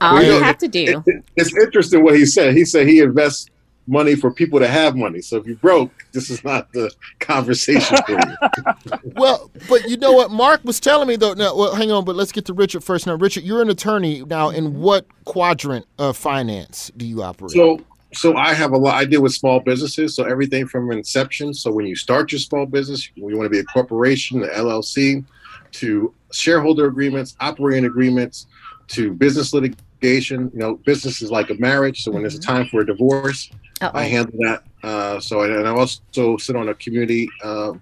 [0.00, 1.02] All Well, you know, have to do.
[1.06, 2.54] it- it's interesting what he said.
[2.56, 3.46] He said he invests
[3.86, 5.20] money for people to have money.
[5.20, 9.00] So if you broke, this is not the conversation for you.
[9.16, 10.30] well, but you know what?
[10.30, 11.32] Mark was telling me though.
[11.34, 13.06] Now, well, hang on, but let's get to Richard first.
[13.06, 14.22] Now, Richard, you're an attorney.
[14.24, 17.52] Now, in what quadrant of finance do you operate?
[17.52, 17.80] So
[18.12, 20.14] so I have a lot I deal with small businesses.
[20.14, 21.54] So everything from inception.
[21.54, 25.24] So when you start your small business, you want to be a corporation, the LLC,
[25.72, 28.46] to shareholder agreements, operating agreements,
[28.88, 30.50] to business litigation.
[30.52, 32.02] You know, business is like a marriage.
[32.02, 33.50] So when there's a time for a divorce,
[33.80, 34.64] I handle that.
[34.82, 37.74] Uh, so and I also sit on a community uh,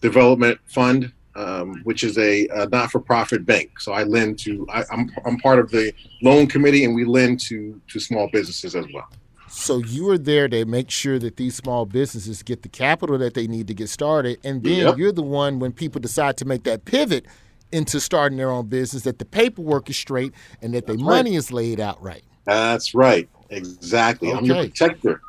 [0.00, 3.80] development fund, um, which is a, a not-for-profit bank.
[3.80, 4.66] So I lend to.
[4.72, 5.92] I, I'm I'm part of the
[6.22, 9.08] loan committee, and we lend to to small businesses as well.
[9.48, 13.34] So you are there to make sure that these small businesses get the capital that
[13.34, 14.98] they need to get started, and then Yep.
[14.98, 17.26] you're the one when people decide to make that pivot
[17.72, 20.32] into starting their own business that the paperwork is straight
[20.62, 21.16] and that the That's right.
[21.16, 22.22] money is laid out right.
[22.44, 23.28] That's right.
[23.50, 24.32] Exactly.
[24.32, 25.20] I'm your protector.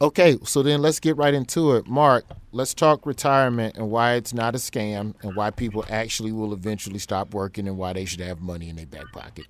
[0.00, 1.86] Okay, so then let's get right into it.
[1.86, 6.52] Mark, let's talk retirement and why it's not a scam and why people actually will
[6.52, 9.46] eventually stop working and why they should have money in their back pocket.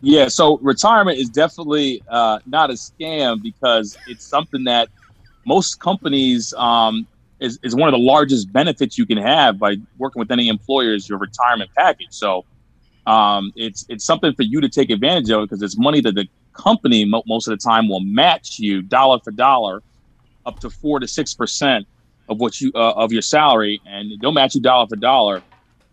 [0.00, 4.88] Yeah, so retirement is definitely uh, not a scam because it's something that
[5.46, 7.08] most companies um,
[7.40, 10.94] is, is one of the largest benefits you can have by working with any employer
[10.94, 12.08] is your retirement package.
[12.10, 12.44] So
[13.06, 16.26] um, it's it's something for you to take advantage of because it's money that the
[16.56, 19.82] company mo- most of the time will match you dollar for dollar
[20.46, 21.86] up to four to six percent
[22.28, 25.44] of what you uh, of your salary, and they'll match you dollar for dollar.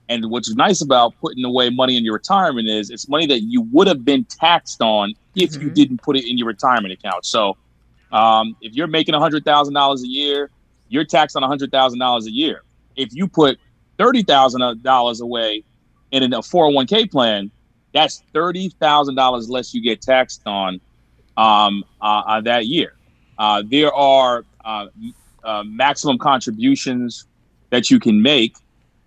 [0.09, 3.61] And what's nice about putting away money in your retirement is it's money that you
[3.71, 7.25] would have been taxed on if you didn't put it in your retirement account.
[7.25, 7.57] So
[8.11, 10.49] um, if you're making hundred thousand dollars a year,
[10.89, 12.63] you're taxed on hundred thousand dollars a year.
[12.95, 13.57] If you put
[13.97, 15.63] thirty thousand dollars away
[16.11, 17.49] in a four hundred one k plan,
[17.93, 20.79] that's thirty thousand dollars less you get taxed on
[21.37, 22.93] um, uh, uh, that year.
[23.37, 24.87] Uh, there are uh,
[25.43, 27.25] uh, maximum contributions
[27.71, 28.55] that you can make,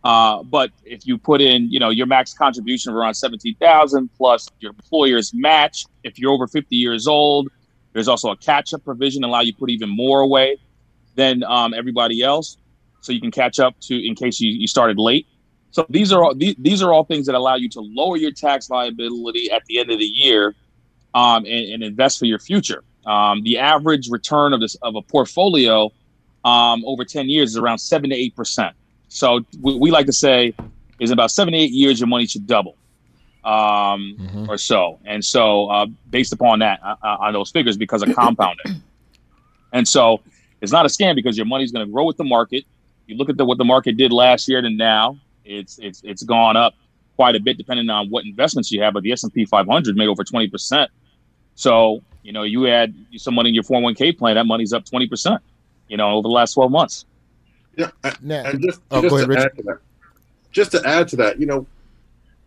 [0.08, 4.02] uh, but if you put in, you know, your max contribution of around seventeen thousand
[4.18, 5.76] plus your employer's match,
[6.08, 7.44] if you're over fifty years old,
[7.92, 10.48] there's also a catch-up provision allow you to put even more away
[11.20, 12.48] than um, everybody else.
[13.06, 15.26] so you can catch up to in case you, you started late.
[15.70, 18.32] So these are all these, these are all things that allow you to lower your
[18.32, 20.54] tax liability at the end of the year,
[21.14, 22.82] um, and, and invest for your future.
[23.06, 25.92] Um, the average return of this of a portfolio
[26.44, 28.74] um, over ten years is around seven to eight percent.
[29.16, 30.54] So we, we like to say
[30.98, 32.76] is about seven to eight years your money should double
[33.44, 34.50] um, Mm-hmm.
[34.50, 34.98] or so.
[35.06, 38.82] And so, uh, based upon that, uh, on those figures, because of compounding.
[39.72, 40.20] and so,
[40.60, 42.64] it's not a scam because your money's going to grow with the market.
[43.06, 46.22] You look at the, what the market did last year to now; it's it's it's
[46.24, 46.74] gone up
[47.14, 48.94] quite a bit, depending on what investments you have.
[48.94, 50.90] But the S and P 500 made over 20 percent.
[51.54, 55.06] So, you know, you add some money in your 401k plan, that money's up 20
[55.06, 55.40] percent.
[55.88, 57.06] You know, over the last 12 months.
[57.76, 57.90] Yeah,
[58.46, 59.78] and just, Oh, just ahead, to add to that,
[60.50, 61.66] just to add to that, you know,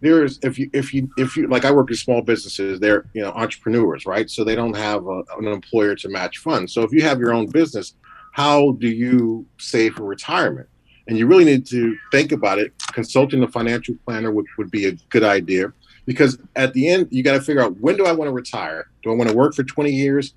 [0.02, 3.22] there's if you if you if you like I work with small businesses, they're you
[3.22, 4.30] know entrepreneurs, right?
[4.30, 6.74] So they don't have a, an employer to match funds.
[6.74, 7.96] So if you have your own business,
[8.32, 10.68] how do you save for retirement?
[11.08, 12.72] And you really need to think about it.
[12.94, 15.74] Consulting a financial planner would, would be a good idea
[16.06, 18.90] because at the end you got to figure out when do I want to retire?
[19.04, 20.36] Do I want to work for 20 years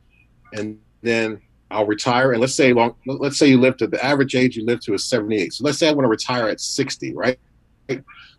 [0.55, 1.41] and then
[1.73, 2.33] I'll retire?
[2.33, 4.95] And let's say long let's say you live to the average age you live to
[4.95, 5.53] is 78.
[5.55, 7.39] So let's say I want to retire at 60, right?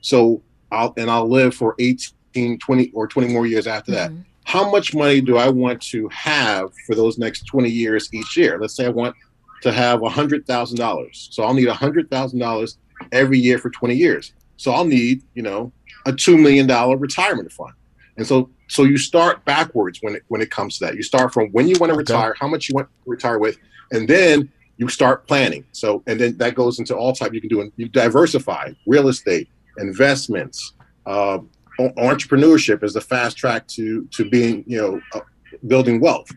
[0.01, 4.11] So I'll and I'll live for 18, 20 or 20 more years after that.
[4.11, 4.21] Mm-hmm.
[4.45, 8.59] How much money do I want to have for those next 20 years each year?
[8.59, 9.15] Let's say I want
[9.61, 11.33] to have a $100,000.
[11.33, 12.77] So I'll need a $100,000
[13.13, 14.33] every year for 20 years.
[14.57, 15.71] So I'll need, you know,
[16.05, 16.67] a $2 million
[16.99, 17.73] retirement fund.
[18.17, 20.95] And so so you start backwards when it when it comes to that.
[20.95, 23.57] You start from when you want to retire, how much you want to retire with,
[23.91, 25.63] and then you start planning.
[25.73, 27.71] So and then that goes into all type you can do.
[27.77, 29.47] You diversify real estate,
[29.77, 30.73] investments,
[31.05, 31.39] uh,
[31.79, 35.21] entrepreneurship is the fast track to to being you know uh,
[35.67, 36.31] building wealth.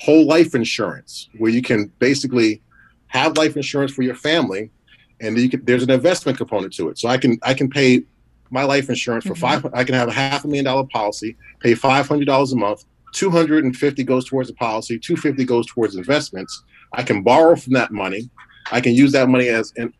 [0.00, 2.60] Whole life insurance, where you can basically
[3.06, 4.70] have life insurance for your family,
[5.20, 6.98] and you can, there's an investment component to it.
[6.98, 8.02] So I can I can pay
[8.50, 9.64] my life insurance for five.
[9.72, 12.84] I can have a half a million dollar policy, pay five hundred dollars a month.
[13.12, 14.98] Two hundred and fifty goes towards the policy.
[14.98, 16.62] Two fifty goes towards investments.
[16.92, 18.30] I can borrow from that money.
[18.72, 19.92] I can use that money as in,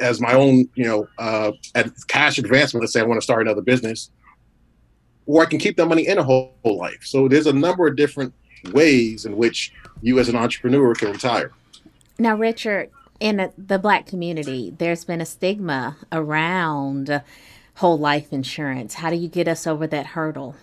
[0.00, 2.82] as my own, you know, uh, at cash advancement.
[2.82, 4.10] Let's say I want to start another business,
[5.26, 7.00] or I can keep that money in a whole, whole life.
[7.02, 8.34] So there's a number of different
[8.72, 9.72] ways in which
[10.02, 11.52] you, as an entrepreneur, can retire.
[12.18, 17.22] Now, Richard, in the black community, there's been a stigma around
[17.76, 18.94] whole life insurance.
[18.94, 20.56] How do you get us over that hurdle?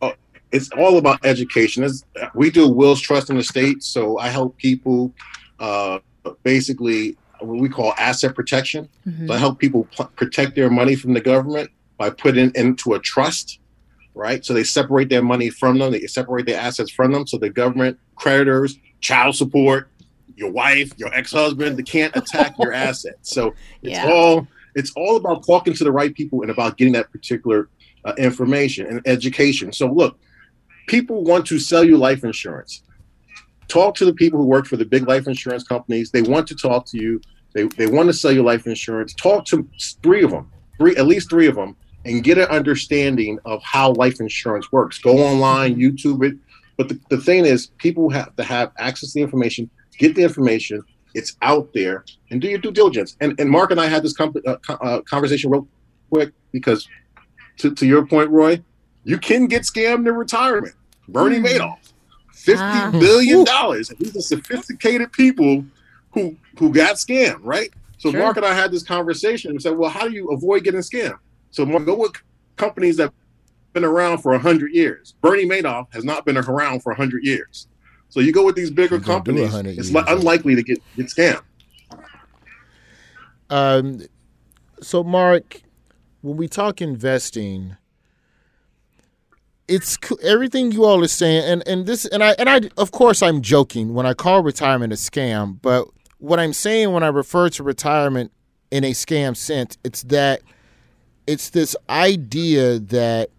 [0.00, 0.14] Oh,
[0.50, 1.84] it's all about education.
[1.84, 5.12] It's, we do wills trust in the state, so I help people
[5.58, 5.98] uh,
[6.42, 8.88] basically what we call asset protection.
[9.06, 9.26] Mhm.
[9.28, 12.94] So I help people pl- protect their money from the government by putting it into
[12.94, 13.58] a trust,
[14.14, 14.44] right?
[14.44, 17.50] So they separate their money from them, they separate their assets from them, so the
[17.50, 19.88] government, creditors, child support,
[20.36, 23.30] your wife, your ex-husband, they can't attack your assets.
[23.30, 24.10] So it's Yeah.
[24.10, 27.68] all it's all about talking to the right people and about getting that particular
[28.04, 29.72] uh, information and education.
[29.72, 30.18] So look,
[30.86, 32.82] people want to sell you life insurance.
[33.68, 36.10] Talk to the people who work for the big life insurance companies.
[36.10, 37.20] They want to talk to you.
[37.54, 39.14] They, they want to sell you life insurance.
[39.14, 39.68] Talk to
[40.02, 43.92] three of them, three at least three of them, and get an understanding of how
[43.92, 44.98] life insurance works.
[44.98, 46.36] Go online, YouTube it.
[46.76, 49.68] But the, the thing is, people have to have access to the information,
[49.98, 50.82] get the information.
[51.14, 53.16] It's out there, and do your due diligence.
[53.20, 55.66] And and Mark and I had this com- uh, uh, conversation real
[56.10, 56.86] quick because,
[57.58, 58.62] to, to your point, Roy,
[59.04, 60.74] you can get scammed in retirement.
[61.08, 61.46] Bernie Hmm.
[61.46, 61.92] Madoff,
[62.32, 62.90] fifty Ah.
[62.92, 63.88] billion dollars.
[63.98, 65.64] These are sophisticated people
[66.12, 67.70] who who got scammed, right?
[67.98, 68.20] So Sure.
[68.20, 71.18] Mark and I had this conversation and said, well, how do you avoid getting scammed?
[71.50, 72.12] So Mark, go with
[72.56, 73.12] companies that have
[73.74, 75.14] been around for hundred years.
[75.20, 77.66] Bernie Madoff has not been around for hundred years.
[78.10, 80.82] So you go with these bigger He's gonna do companies, it's li- unlikely to get
[80.96, 81.42] get scammed.
[83.48, 84.02] Um,
[84.82, 85.62] so Mark,
[86.20, 87.76] when we talk investing,
[89.68, 93.22] it's everything you all are saying, and and this, and I, and I, of course,
[93.22, 95.86] I'm joking when I call retirement a scam, but
[96.18, 98.32] what I'm saying when I refer to retirement
[98.70, 100.42] in a scam sense, it's that
[101.26, 103.30] it's this idea that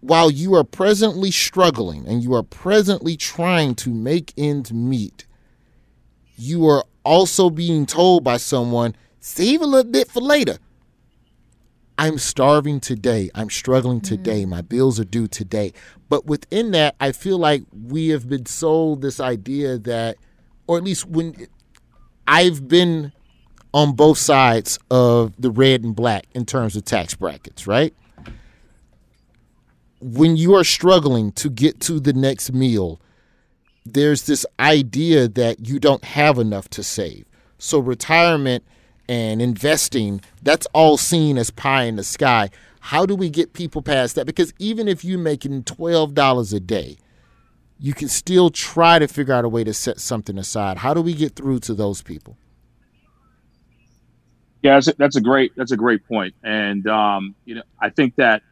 [0.00, 5.26] while you are presently struggling and you are presently trying to make ends meet,
[6.36, 10.58] you are also being told by someone, save a little bit for later.
[11.98, 13.28] I'm starving today.
[13.34, 14.14] I'm struggling mm-hmm.
[14.14, 14.44] today.
[14.44, 15.72] My bills are due today.
[16.08, 20.16] But within that, I feel like we have been sold this idea that,
[20.68, 21.48] or at least when
[22.26, 23.12] I've been
[23.74, 27.94] on both sides of the red and black in terms of tax brackets, right?
[30.00, 33.00] When you are struggling to get to the next meal,
[33.84, 37.26] there's this idea that you don't have enough to save.
[37.58, 38.64] So retirement
[39.08, 42.50] and investing, that's all seen as pie in the sky.
[42.80, 44.26] How do we get people past that?
[44.26, 46.96] Because even if you're making $12 a day,
[47.80, 50.78] you can still try to figure out a way to set something aside.
[50.78, 52.36] How do we get through to those people?
[54.62, 57.90] Yeah, that's a, that's a great that's a great point, and um, you know I
[57.90, 58.42] think that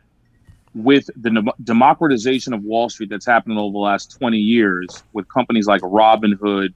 [0.77, 5.66] with the democratization of Wall Street that's happened over the last twenty years, with companies
[5.66, 6.74] like Robinhood,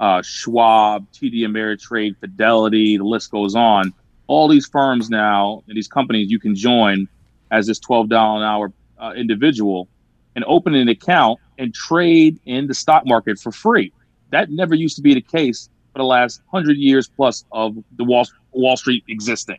[0.00, 3.92] uh, Schwab, TD Ameritrade, Fidelity, the list goes on.
[4.26, 7.06] All these firms now and these companies you can join
[7.50, 9.86] as this twelve dollar an hour uh, individual
[10.34, 13.92] and open an account and trade in the stock market for free.
[14.30, 18.04] That never used to be the case for the last hundred years plus of the
[18.04, 19.58] Wall Wall Street existing.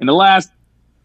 [0.00, 0.50] In the last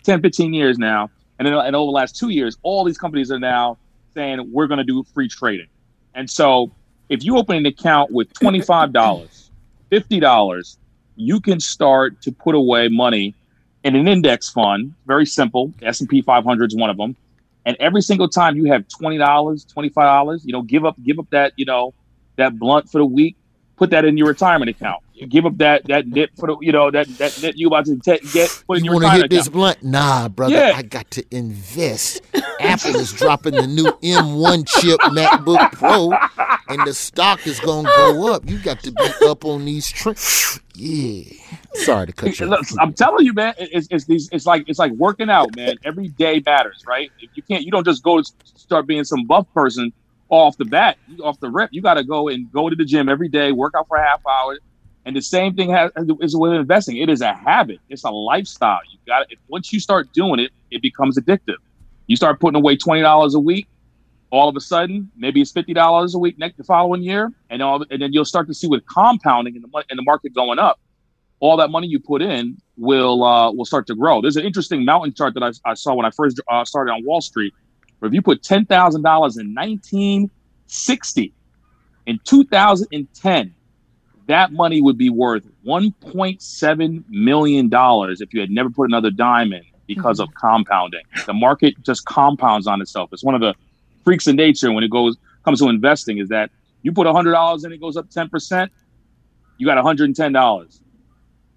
[0.03, 3.31] 10, 15 years now, and then and over the last two years, all these companies
[3.31, 3.77] are now
[4.13, 5.67] saying we're going to do free trading.
[6.13, 6.71] And so
[7.07, 9.49] if you open an account with $25,
[9.91, 10.77] $50,
[11.15, 13.33] you can start to put away money
[13.83, 14.93] in an index fund.
[15.07, 15.73] Very simple.
[15.81, 17.15] S&P 500 is one of them.
[17.65, 21.53] And every single time you have $20, $25, you know, give up give up that,
[21.55, 21.93] you know,
[22.35, 23.35] that blunt for the week,
[23.77, 26.91] put that in your retirement account give up that that nip for the you know
[26.91, 29.17] that that nip you about to t- get put in you your want to hit
[29.25, 29.31] account.
[29.31, 29.83] this blunt?
[29.83, 30.55] Nah, brother.
[30.55, 30.73] Yeah.
[30.75, 32.21] I got to invest.
[32.59, 36.11] Apple is dropping the new M1 chip MacBook Pro,
[36.67, 38.49] and the stock is gonna go up.
[38.49, 40.59] You got to be up on these trends.
[40.75, 41.23] Yeah.
[41.73, 42.45] Sorry to cut you.
[42.47, 42.65] Look.
[42.79, 44.29] I'm telling you, man, it's, it's these.
[44.31, 45.75] It's like it's like working out, man.
[45.83, 47.11] Every day matters, right?
[47.19, 49.91] If you can't, you don't just go to start being some buff person
[50.29, 51.69] off the bat, off the rip.
[51.73, 54.03] You got to go and go to the gym every day, work out for a
[54.03, 54.57] half hour,
[55.05, 56.97] and the same thing has is with investing.
[56.97, 57.79] It is a habit.
[57.89, 58.79] It's a lifestyle.
[58.91, 59.39] You got it.
[59.47, 61.57] Once you start doing it, it becomes addictive.
[62.07, 63.67] You start putting away twenty dollars a week.
[64.31, 67.61] All of a sudden, maybe it's fifty dollars a week next the following year, and
[67.61, 70.59] all, and then you'll start to see with compounding and the and the market going
[70.59, 70.79] up,
[71.39, 74.21] all that money you put in will uh, will start to grow.
[74.21, 77.03] There's an interesting mountain chart that I, I saw when I first uh, started on
[77.05, 77.53] Wall Street,
[77.99, 81.33] where if you put ten thousand dollars in 1960,
[82.05, 83.55] in 2010,
[84.29, 89.51] that money would be worth 1.7 million dollars if you had never put another dime
[89.51, 91.01] in because of compounding.
[91.25, 93.09] The market just compounds on itself.
[93.11, 93.55] It's one of the
[94.05, 96.51] freaks of nature when it goes comes to investing is that
[96.83, 98.69] you put $100 in, it goes up 10%,
[99.57, 100.79] you got $110.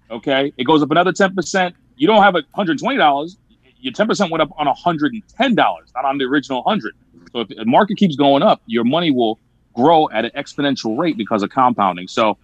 [0.09, 0.53] Okay?
[0.57, 3.37] It goes up another 10%, you don't have $120,
[3.77, 6.95] your 10% went up on $110, not on the original 100.
[7.31, 9.37] So if the market keeps going up, your money will
[9.75, 12.07] grow at an exponential rate because of compounding.
[12.07, 12.37] So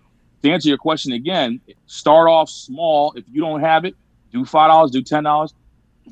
[0.43, 3.13] to answer your question again, start off small.
[3.15, 3.95] If you don't have it,
[4.31, 5.53] do five dollars, do ten dollars.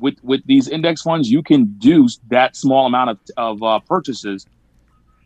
[0.00, 4.46] With with these index funds, you can do that small amount of of uh, purchases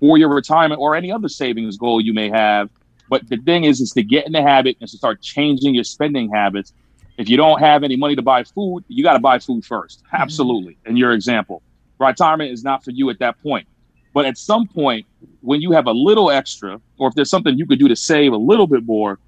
[0.00, 2.70] for your retirement or any other savings goal you may have.
[3.08, 5.84] But the thing is, is to get in the habit and to start changing your
[5.84, 6.72] spending habits.
[7.18, 9.98] If you don't have any money to buy food, you got to buy food 1st
[10.12, 10.78] Absolutely.
[10.86, 11.62] In your example,
[11.98, 13.68] retirement is not for you at that point.
[14.12, 15.06] But at some point,
[15.40, 18.32] when you have a little extra, or if there's something you could do to save
[18.32, 19.18] a little bit more,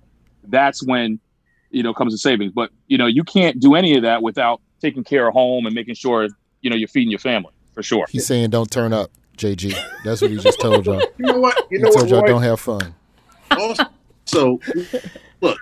[0.48, 1.19] that's when
[1.70, 2.52] you know comes to savings.
[2.52, 5.74] But you know, you can't do any of that without taking care of home and
[5.74, 6.28] making sure
[6.61, 8.06] you know you're feeding your family for sure.
[8.11, 9.74] He's saying don't turn up, JG.
[10.05, 11.01] That's what he just told y'all.
[11.19, 11.56] You know what?
[11.70, 12.11] You He know told what?
[12.11, 12.28] y'all Roy?
[12.28, 12.94] don't have fun.
[13.51, 14.61] Also,
[15.40, 15.59] look,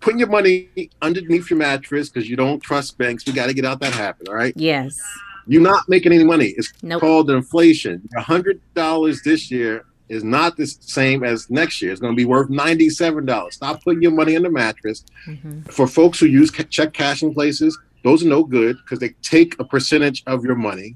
[0.00, 0.68] putting your money
[1.02, 3.26] underneath your mattress because you don't trust banks.
[3.26, 4.28] We got to get out that habit.
[4.28, 4.52] All right.
[4.56, 4.98] Yes.
[5.46, 6.54] You're not making any money.
[6.56, 7.00] It's Nope.
[7.00, 8.08] called inflation.
[8.16, 11.90] A hundred dollars this year is not the same as next year.
[11.92, 13.54] It's going to be worth ninety-seven dollars.
[13.54, 15.04] Stop putting your money in the mattress.
[15.26, 15.62] Mm-hmm.
[15.62, 19.64] For folks who use check cashing places, those are no good because they take a
[19.64, 20.94] percentage of your money,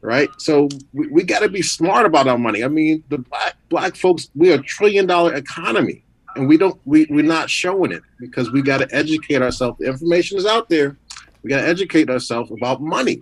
[0.00, 0.28] right?
[0.38, 2.64] So we, we got to be smart about our money.
[2.64, 6.02] I mean, the black black folks, we're a trillion dollar economy,
[6.36, 9.78] and we don't we we're not showing it because we got to educate ourselves.
[9.78, 10.96] The information is out there.
[11.42, 13.20] We got to educate ourselves about money.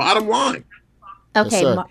[0.00, 0.64] Bottom line.
[1.36, 1.74] Okay, sir.
[1.74, 1.88] Mar-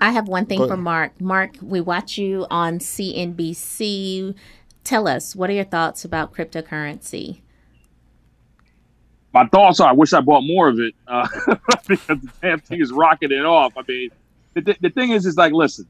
[0.00, 0.76] I have one thing for.
[0.76, 1.20] Mark.
[1.20, 4.36] Mark, we watch you on CNBC.
[4.84, 7.40] Tell us, what are your thoughts about cryptocurrency?
[9.34, 11.28] My thoughts are, I wish I bought more of it uh,
[11.88, 13.72] because the damn thing is rocketing off.
[13.76, 14.10] I mean,
[14.54, 15.86] the, th- the thing is, is like, listen,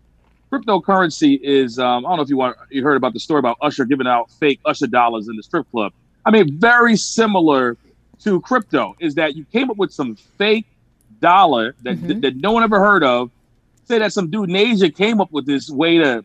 [0.51, 1.79] cryptocurrency is.
[1.79, 4.07] Um, I don't know if you want you heard about the story about Usher giving
[4.07, 5.93] out fake Usher dollars in the strip club.
[6.25, 7.77] I mean, very similar
[8.25, 10.67] to crypto is that you came up with some fake
[11.21, 13.31] dollar that that, that no one ever heard of.
[13.85, 16.25] Say that some dude in Asia came up with this way to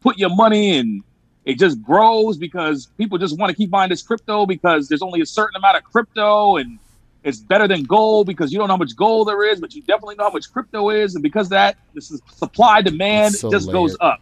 [0.00, 1.02] put your money in.
[1.44, 5.20] It just grows because people just want to keep buying this crypto because there's only
[5.20, 6.78] a certain amount of crypto and
[7.22, 9.82] it's better than gold because you don't know how much gold there is, but you
[9.82, 11.14] definitely know how much crypto is.
[11.14, 14.20] And because of that, this is supply demand so just goes up.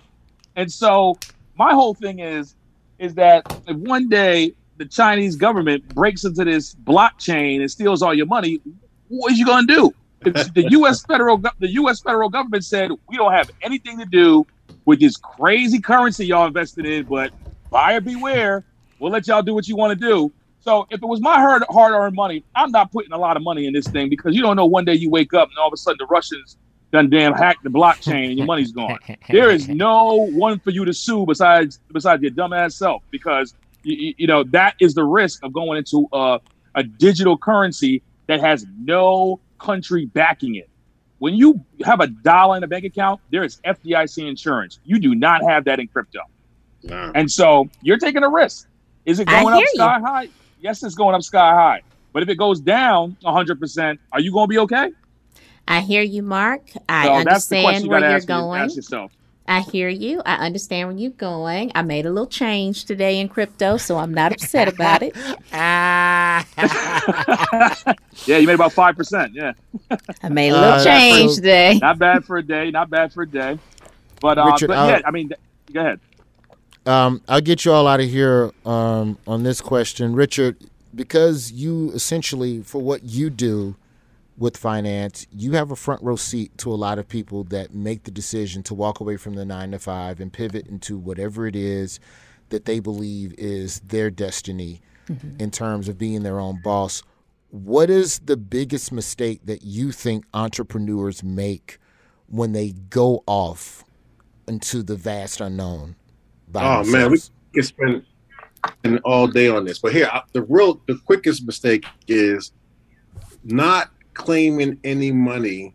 [0.57, 1.19] And so
[1.57, 2.55] my whole thing is
[2.99, 8.15] is that if one day the Chinese government breaks into this blockchain and steals all
[8.15, 8.61] your money,
[9.09, 9.95] what are you gonna do?
[10.21, 11.05] The U.S.
[11.05, 12.01] federal the U.S.
[12.01, 14.47] federal government said we don't have anything to do
[14.85, 17.33] with this crazy currency y'all invested in, but
[17.71, 18.65] buyer beware.
[18.99, 20.33] We'll let y'all do what you want to do.
[20.61, 23.43] So if it was my hard hard earned money, I'm not putting a lot of
[23.43, 25.69] money in this thing because you don't know one day you wake up and all
[25.69, 26.57] of a sudden the Russians
[26.93, 28.99] done damn hacked the blockchain and your money's gone.
[29.31, 34.15] there is no one for you to sue besides besides your dumbass self because you,
[34.17, 36.41] you know that is the risk of going into a,
[36.75, 40.69] a digital currency that has no country backing it.
[41.19, 44.79] When you have a dollar in a bank account, there is FDIC insurance.
[44.85, 46.21] You do not have that in crypto.
[46.89, 48.69] And so you're taking a risk.
[49.05, 49.81] Is it going up hear you.
[49.81, 50.29] sky high?
[50.61, 51.83] Yes, it's going up sky high.
[52.13, 54.93] But if it goes down 100%, are you going to be okay?
[55.67, 56.63] I hear you, Mark.
[56.89, 59.09] I So that's the question understand you where you're ask, me- going.
[59.49, 59.69] Ask yourself.
[59.69, 60.23] I hear you.
[60.25, 61.73] I understand where you're going.
[61.75, 65.15] I made a little change today in crypto, so I'm not upset about it.
[68.27, 69.31] Yeah, you made about 5%.
[69.33, 69.53] Yeah.
[70.23, 71.79] I made a little change today.
[71.81, 72.71] Not bad for a day.
[72.71, 73.59] Not bad for a day.
[74.21, 75.31] But, uh, Richard, but I'll- yeah, I mean,
[75.73, 76.01] go ahead.
[76.85, 80.57] Um, I'll get you all out of here um, on this question, Richard,
[80.95, 83.77] because you essentially, for what you do
[84.39, 88.05] with finance, you have a front row seat to a lot of people that make
[88.05, 91.57] the decision to walk away from the nine to five and pivot into whatever it
[91.57, 91.99] is
[92.51, 95.41] that they believe is their destiny mm-hmm.
[95.41, 97.03] in terms of being their own boss.
[97.51, 101.79] What is the biggest mistake that you think entrepreneurs make
[102.29, 103.85] when they go off
[104.47, 105.97] into the vast unknown?
[106.51, 107.31] by Oh man, we themselves?
[107.53, 108.05] can spend
[108.81, 109.79] spend all day on this.
[109.79, 112.53] But here, I- the real, the quickest mistake is
[113.45, 115.73] not claiming any money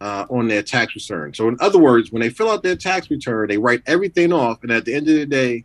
[0.00, 1.32] uh, on their tax return.
[1.32, 4.62] So, in other words, when they fill out their tax return, they write everything off,
[4.62, 5.64] and at the end of the day,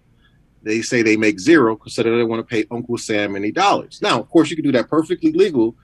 [0.61, 3.99] they say they make zero because they don't want to pay Uncle Sam any dollars.
[4.01, 5.75] Now, of course, you can do that perfectly legal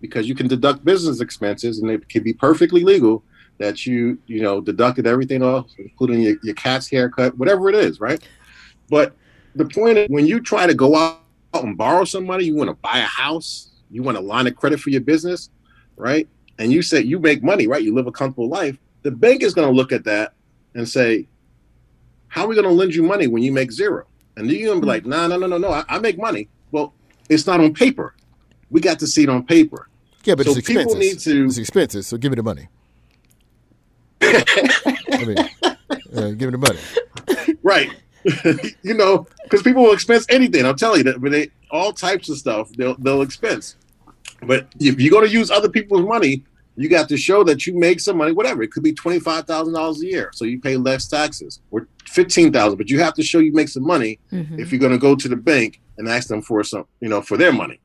[0.00, 3.24] because you can deduct business expenses, and it can be perfectly legal
[3.58, 7.98] that you you know deducted everything off, including your, your cat's haircut, whatever it is,
[7.98, 8.22] right?
[8.90, 9.16] But
[9.54, 11.20] the point is, when you try to go out
[11.54, 14.56] and borrow some money, you want to buy a house, you want a line of
[14.56, 15.50] credit for your business,
[15.96, 16.26] right?
[16.58, 17.82] And you say you make money, right?
[17.82, 18.76] You live a comfortable life.
[19.02, 20.32] The bank is going to look at that
[20.74, 21.28] and say,
[22.28, 24.06] "How are we going to lend you money when you make zero?
[24.36, 25.70] And you're going to be like, "No, no, no, no, no.
[25.70, 26.94] I, I make money." Well,
[27.28, 28.14] it's not on paper.
[28.70, 29.88] We got to see it on paper.
[30.24, 30.84] Yeah, but so it's expenses.
[30.84, 31.44] people need to.
[31.46, 32.68] It's expenses, so give me the money.
[34.22, 35.38] I mean,
[36.16, 37.58] uh, give me the money.
[37.62, 37.90] right.
[38.82, 40.64] you know, because people will expense anything.
[40.64, 41.20] I'll tell you that.
[41.20, 43.76] But they all types of stuff they'll they'll expense.
[44.46, 46.44] But if you're going to use other people's money,
[46.76, 48.32] you got to show that you make some money.
[48.32, 51.60] Whatever it could be, twenty five thousand dollars a year, so you pay less taxes,
[51.70, 52.78] or fifteen thousand.
[52.78, 54.58] But you have to show you make some money Mhm.
[54.58, 57.20] if you're going to go to the bank and ask them for some, you know,
[57.20, 57.78] for their money.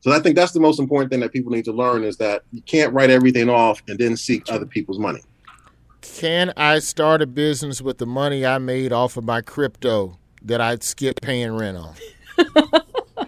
[0.00, 2.42] So I think that's the most important thing that people need to learn is that
[2.52, 5.20] you can't write everything off and then seek other people's money.
[6.02, 10.60] Can I start a business with the money I made off of my crypto that
[10.60, 11.94] I'd skip paying rent on?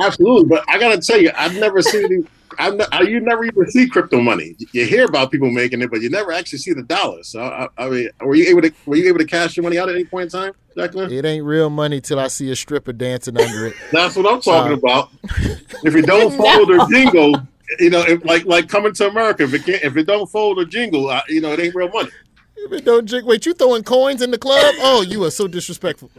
[0.00, 2.22] Absolutely, but I gotta tell you, I've never seen any.
[2.58, 4.56] I've ne- I- you never even see crypto money.
[4.72, 7.28] You hear about people making it, but you never actually see the dollars.
[7.28, 9.78] So I, I mean, were you able to were you able to cash your money
[9.78, 11.12] out at any point in time, Jacqueline?
[11.12, 13.74] It ain't real money till I see a stripper dancing under it.
[13.92, 15.10] That's what I'm talking Uh, about.
[15.82, 17.40] If it don't fold or jingle,
[17.78, 20.58] you know, if, like like coming to America, if it can't, if it don't fold
[20.58, 22.10] or jingle, uh, you know, it ain't real money.
[22.56, 24.74] If it don't jig, wait, you throwing coins in the club?
[24.78, 26.10] Oh, you are so disrespectful.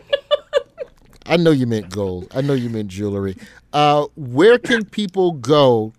[1.25, 2.27] I know you meant gold.
[2.35, 3.37] I know you meant jewelry.
[3.73, 5.93] Uh, where can people go?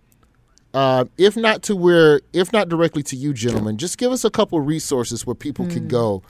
[0.75, 4.31] Uh, if not to where, if not directly to you, gentlemen, just give us a
[4.31, 6.23] couple resources where people can go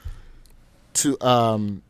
[0.94, 1.82] to um,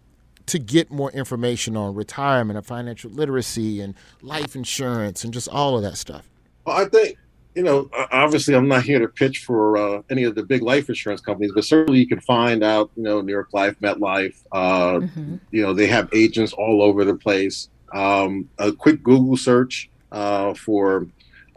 [0.47, 5.77] to get more information on retirement and financial literacy and life insurance and just all
[5.77, 6.29] of that stuff.
[6.65, 7.17] Well, I think
[7.55, 7.89] you know.
[8.11, 11.53] Obviously, I'm not here to pitch for uh, any of the big life insurance companies,
[11.55, 12.91] but certainly you can find out.
[12.97, 14.37] You know, New York Life, MetLife.
[14.53, 15.01] Uh,
[15.51, 17.69] You know, they have agents all over the place.
[17.95, 21.07] Um, a quick Google search uh, for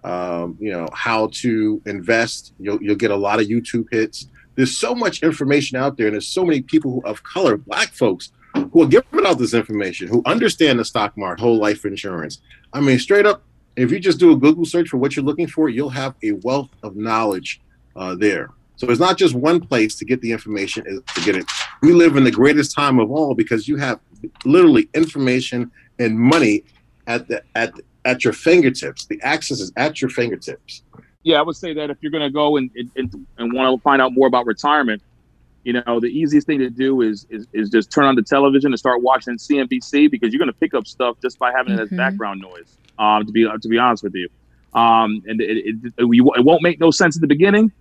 [0.03, 2.53] um, you know how to invest.
[2.59, 4.27] You'll you'll get a lot of YouTube hits.
[4.55, 8.31] There's so much information out there, and there's so many people of color, Black folks,
[8.71, 12.41] who are giving out this information, who understand the stock market, whole life insurance.
[12.71, 13.43] I mean, straight up,
[13.75, 16.31] if you just do a Google search for what you're looking for, you'll have a
[16.31, 17.61] wealth of knowledge
[17.95, 18.49] uh, there.
[18.77, 21.45] So it's not just one place to get the information is to get it.
[21.81, 23.99] We live in the greatest time of all because you have
[24.43, 26.63] literally information and money
[27.07, 27.73] at the at
[28.03, 29.05] at your fingertips.
[29.05, 30.83] The access is at your fingertips.
[31.23, 33.81] yeah, I would say that if you're going to go and and, and want to
[33.81, 35.01] find out more about retirement,
[35.63, 38.71] You know, the easiest thing to do is is, is just turn on the television
[38.71, 41.79] and start watching CNBC because you're going to pick up stuff just by having it
[41.79, 42.77] as background noise.
[42.97, 44.29] Um, to be to be honest with you,
[44.73, 47.71] um, and it, it, it, it won't make no sense in the beginning,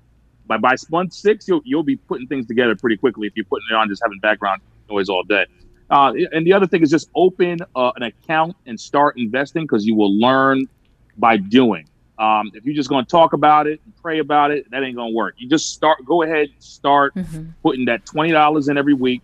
[0.47, 3.66] but by month six, you'll you'll be putting things together pretty quickly if you're putting
[3.70, 4.61] it on just having background
[4.91, 5.47] noise all day.
[5.91, 9.86] Uh, and the other thing is just open uh, an account and start investing because
[9.86, 10.66] you will learn
[11.19, 11.86] by doing.
[12.19, 14.97] Um, if you're just going to talk about it and pray about it, that ain't
[14.97, 15.35] going to work.
[15.39, 17.15] You just start, go ahead, start
[17.62, 19.23] putting that twenty dollars in every week,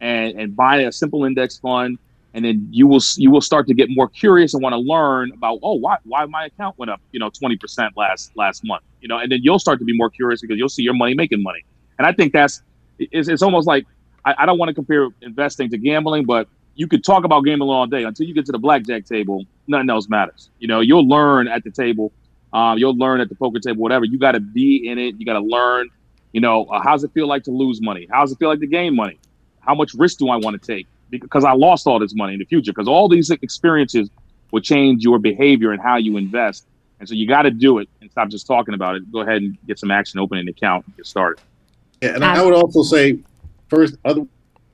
[0.00, 1.98] and and buy a simple index fund,
[2.36, 5.32] and then you will you will start to get more curious and want to learn
[5.32, 8.84] about oh why why my account went up you know twenty percent last last month
[9.06, 11.14] you know, and then you'll start to be more curious because you'll see your money
[11.14, 11.64] making money,
[11.96, 12.60] and I think that's
[12.98, 13.86] it's, it's almost like
[14.24, 17.70] I, I don't want to compare investing to gambling, but you could talk about gambling
[17.70, 19.44] all day until you get to the blackjack table.
[19.68, 20.50] Nothing else matters.
[20.58, 22.10] You know, you'll learn at the table.
[22.52, 24.04] Um, you'll learn at the poker table, whatever.
[24.04, 25.14] You got to be in it.
[25.18, 25.88] You got to learn.
[26.32, 28.08] You know, uh, how's it feel like to lose money?
[28.10, 29.20] How's it feel like to gain money?
[29.60, 30.88] How much risk do I want to take?
[31.10, 32.72] Because I lost all this money in the future.
[32.72, 34.10] Because all these experiences
[34.52, 36.66] will change your behavior and how you invest.
[36.98, 39.12] And so you got to do it and stop just talking about it.
[39.12, 41.38] Go ahead and get some action, open an account, and get started.
[42.00, 43.18] Yeah, and I would also say,
[43.68, 44.22] first, other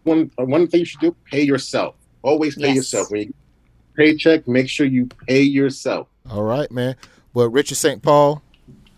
[0.05, 1.97] one uh, one thing you should do: pay yourself.
[2.23, 2.77] Always pay Yes.
[2.77, 3.11] yourself.
[3.11, 3.35] When you
[3.97, 6.09] paycheck, make sure you pay yourself.
[6.31, 6.97] All right, man.
[7.35, 8.03] Well, Richard St.
[8.03, 8.43] Paul,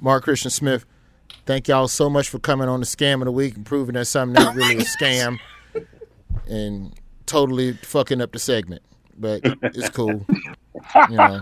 [0.01, 0.85] Mark Christian Smith,
[1.47, 4.06] thank y'all so much for coming on the scam of the week and proving that
[4.06, 5.39] something not really a scam
[6.48, 6.93] and
[7.27, 8.83] totally fucking up the segment.
[9.17, 10.25] But it's cool.
[11.09, 11.41] You know.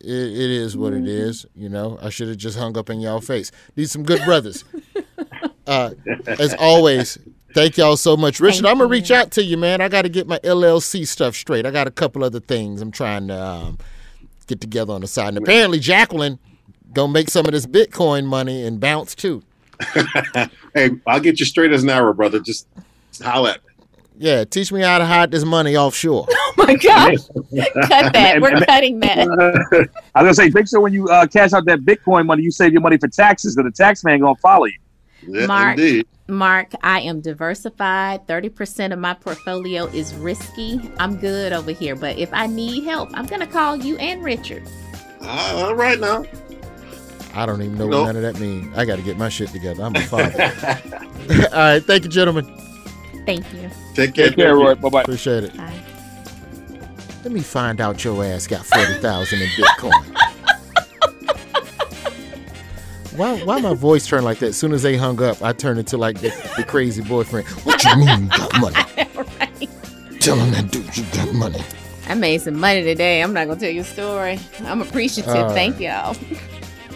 [0.00, 1.98] It, it is what it is, you know.
[2.02, 3.52] I should have just hung up in y'all face.
[3.76, 4.64] These some good brothers.
[5.64, 5.90] Uh,
[6.26, 7.18] as always,
[7.54, 8.66] thank y'all so much, Richard.
[8.66, 9.80] I'm gonna reach out to you, man.
[9.80, 11.66] I got to get my LLC stuff straight.
[11.66, 13.78] I got a couple other things I'm trying to um,
[14.48, 15.28] get together on the side.
[15.28, 16.40] And apparently, Jacqueline
[16.92, 19.42] gonna make some of this Bitcoin money and bounce too.
[20.74, 22.40] hey, I'll get you straight as an arrow, brother.
[22.40, 22.66] Just,
[23.10, 23.71] just holler at me.
[24.18, 26.26] Yeah, teach me how to hide this money offshore.
[26.54, 27.14] Oh my God.
[27.88, 28.38] Cut that.
[28.40, 29.26] We're cutting that.
[30.14, 32.50] I was gonna say, make sure when you uh, cash out that Bitcoin money, you
[32.50, 35.46] save your money for taxes, because the tax man gonna follow you.
[35.46, 35.78] Mark,
[36.28, 38.26] Mark, I am diversified.
[38.26, 40.80] 30% of my portfolio is risky.
[40.98, 41.96] I'm good over here.
[41.96, 44.62] But if I need help, I'm going to call you and Richard.
[45.20, 46.24] Uh, all right now.
[47.34, 48.06] I don't even know Nope.
[48.06, 48.76] what none of that means.
[48.76, 49.82] I got to get my shit together.
[49.82, 50.42] I'm a father.
[51.52, 52.52] All right, thank you, gentlemen.
[53.26, 53.70] Thank you.
[53.94, 54.74] Take care, Take care, Roy.
[54.74, 55.02] Bye bye.
[55.02, 55.56] Appreciate it.
[55.56, 55.80] Bye.
[57.24, 60.16] Let me find out your ass got forty thousand in Bitcoin.
[63.16, 63.38] why?
[63.44, 64.46] Why my voice turned like that?
[64.48, 67.46] As soon as they hung up, I turned into like the, the crazy boyfriend.
[67.64, 68.76] What you mean you got money?
[70.20, 71.60] Tell him that dude you got money.
[72.08, 73.22] I made some money today.
[73.22, 74.38] I'm not going to tell you a story.
[74.64, 75.34] I'm appreciative.
[75.34, 75.52] All right.
[75.54, 76.16] Thank y'all.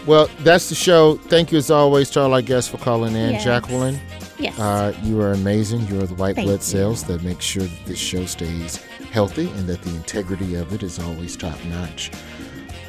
[0.05, 1.15] Well, that's the show.
[1.15, 3.31] Thank you as always to all our guests for calling in.
[3.31, 3.43] Yes.
[3.43, 3.99] Jacqueline,
[4.39, 4.57] Yes.
[4.59, 5.87] uh, you are amazing.
[5.87, 6.63] You are the white Thank blood you.
[6.63, 8.77] cells that make sure that this show stays
[9.11, 12.11] healthy and that the integrity of it is always top notch.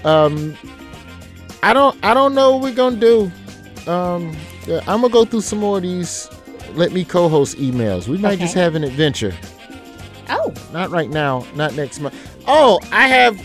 [0.05, 0.57] Um,
[1.63, 3.33] I don't, I don't know what we're gonna do.
[3.91, 6.29] Um, yeah, I'm gonna go through some more of these.
[6.73, 8.09] Let me co-host emails.
[8.09, 9.35] We might just have an adventure.
[10.29, 11.47] Oh, not right now.
[11.55, 12.15] Not next month.
[12.47, 13.41] Oh, I have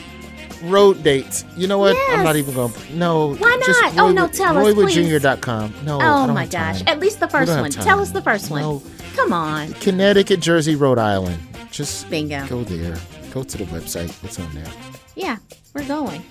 [0.64, 1.46] road dates.
[1.56, 1.96] You know what?
[2.10, 2.74] I'm not even gonna.
[2.94, 3.36] No.
[3.36, 3.98] Why just not?
[3.98, 4.96] Oh, no, Roywood- tell us, please.
[4.98, 5.74] RoywoodJr.com.
[5.86, 6.00] No.
[6.00, 6.80] I oh don't my have gosh.
[6.80, 6.88] time.
[6.88, 7.72] At least the first one.
[7.72, 8.62] Tell us the first one.
[8.62, 8.84] No.
[9.16, 9.74] Come on.
[9.74, 11.40] Connecticut, Jersey, Rhode Island.
[11.72, 12.46] Just Bingo.
[12.48, 12.98] go there.
[13.34, 14.24] Go to the website.
[14.24, 14.72] It's on there.
[15.16, 15.38] Yeah,
[15.74, 16.24] we're going.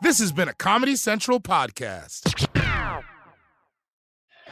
[0.00, 2.34] This has been a Comedy Central podcast.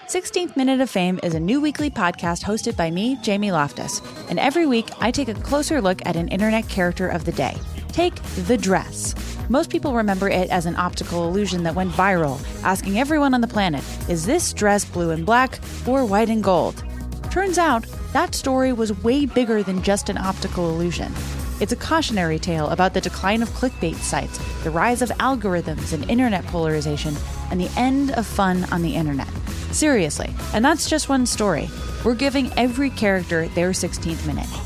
[0.09, 4.01] 16th Minute of Fame is a new weekly podcast hosted by me, Jamie Loftus.
[4.28, 7.57] And every week, I take a closer look at an internet character of the day.
[7.97, 9.14] Take The Dress.
[9.48, 13.48] Most people remember it as an optical illusion that went viral, asking everyone on the
[13.48, 16.85] planet, is this dress blue and black or white and gold?
[17.31, 21.10] Turns out, that story was way bigger than just an optical illusion.
[21.59, 26.10] It's a cautionary tale about the decline of clickbait sites, the rise of algorithms and
[26.10, 27.16] internet polarization,
[27.51, 29.28] and the end of fun on the internet.
[29.73, 31.70] Seriously, and that's just one story.
[32.05, 34.65] We're giving every character their 16th minute.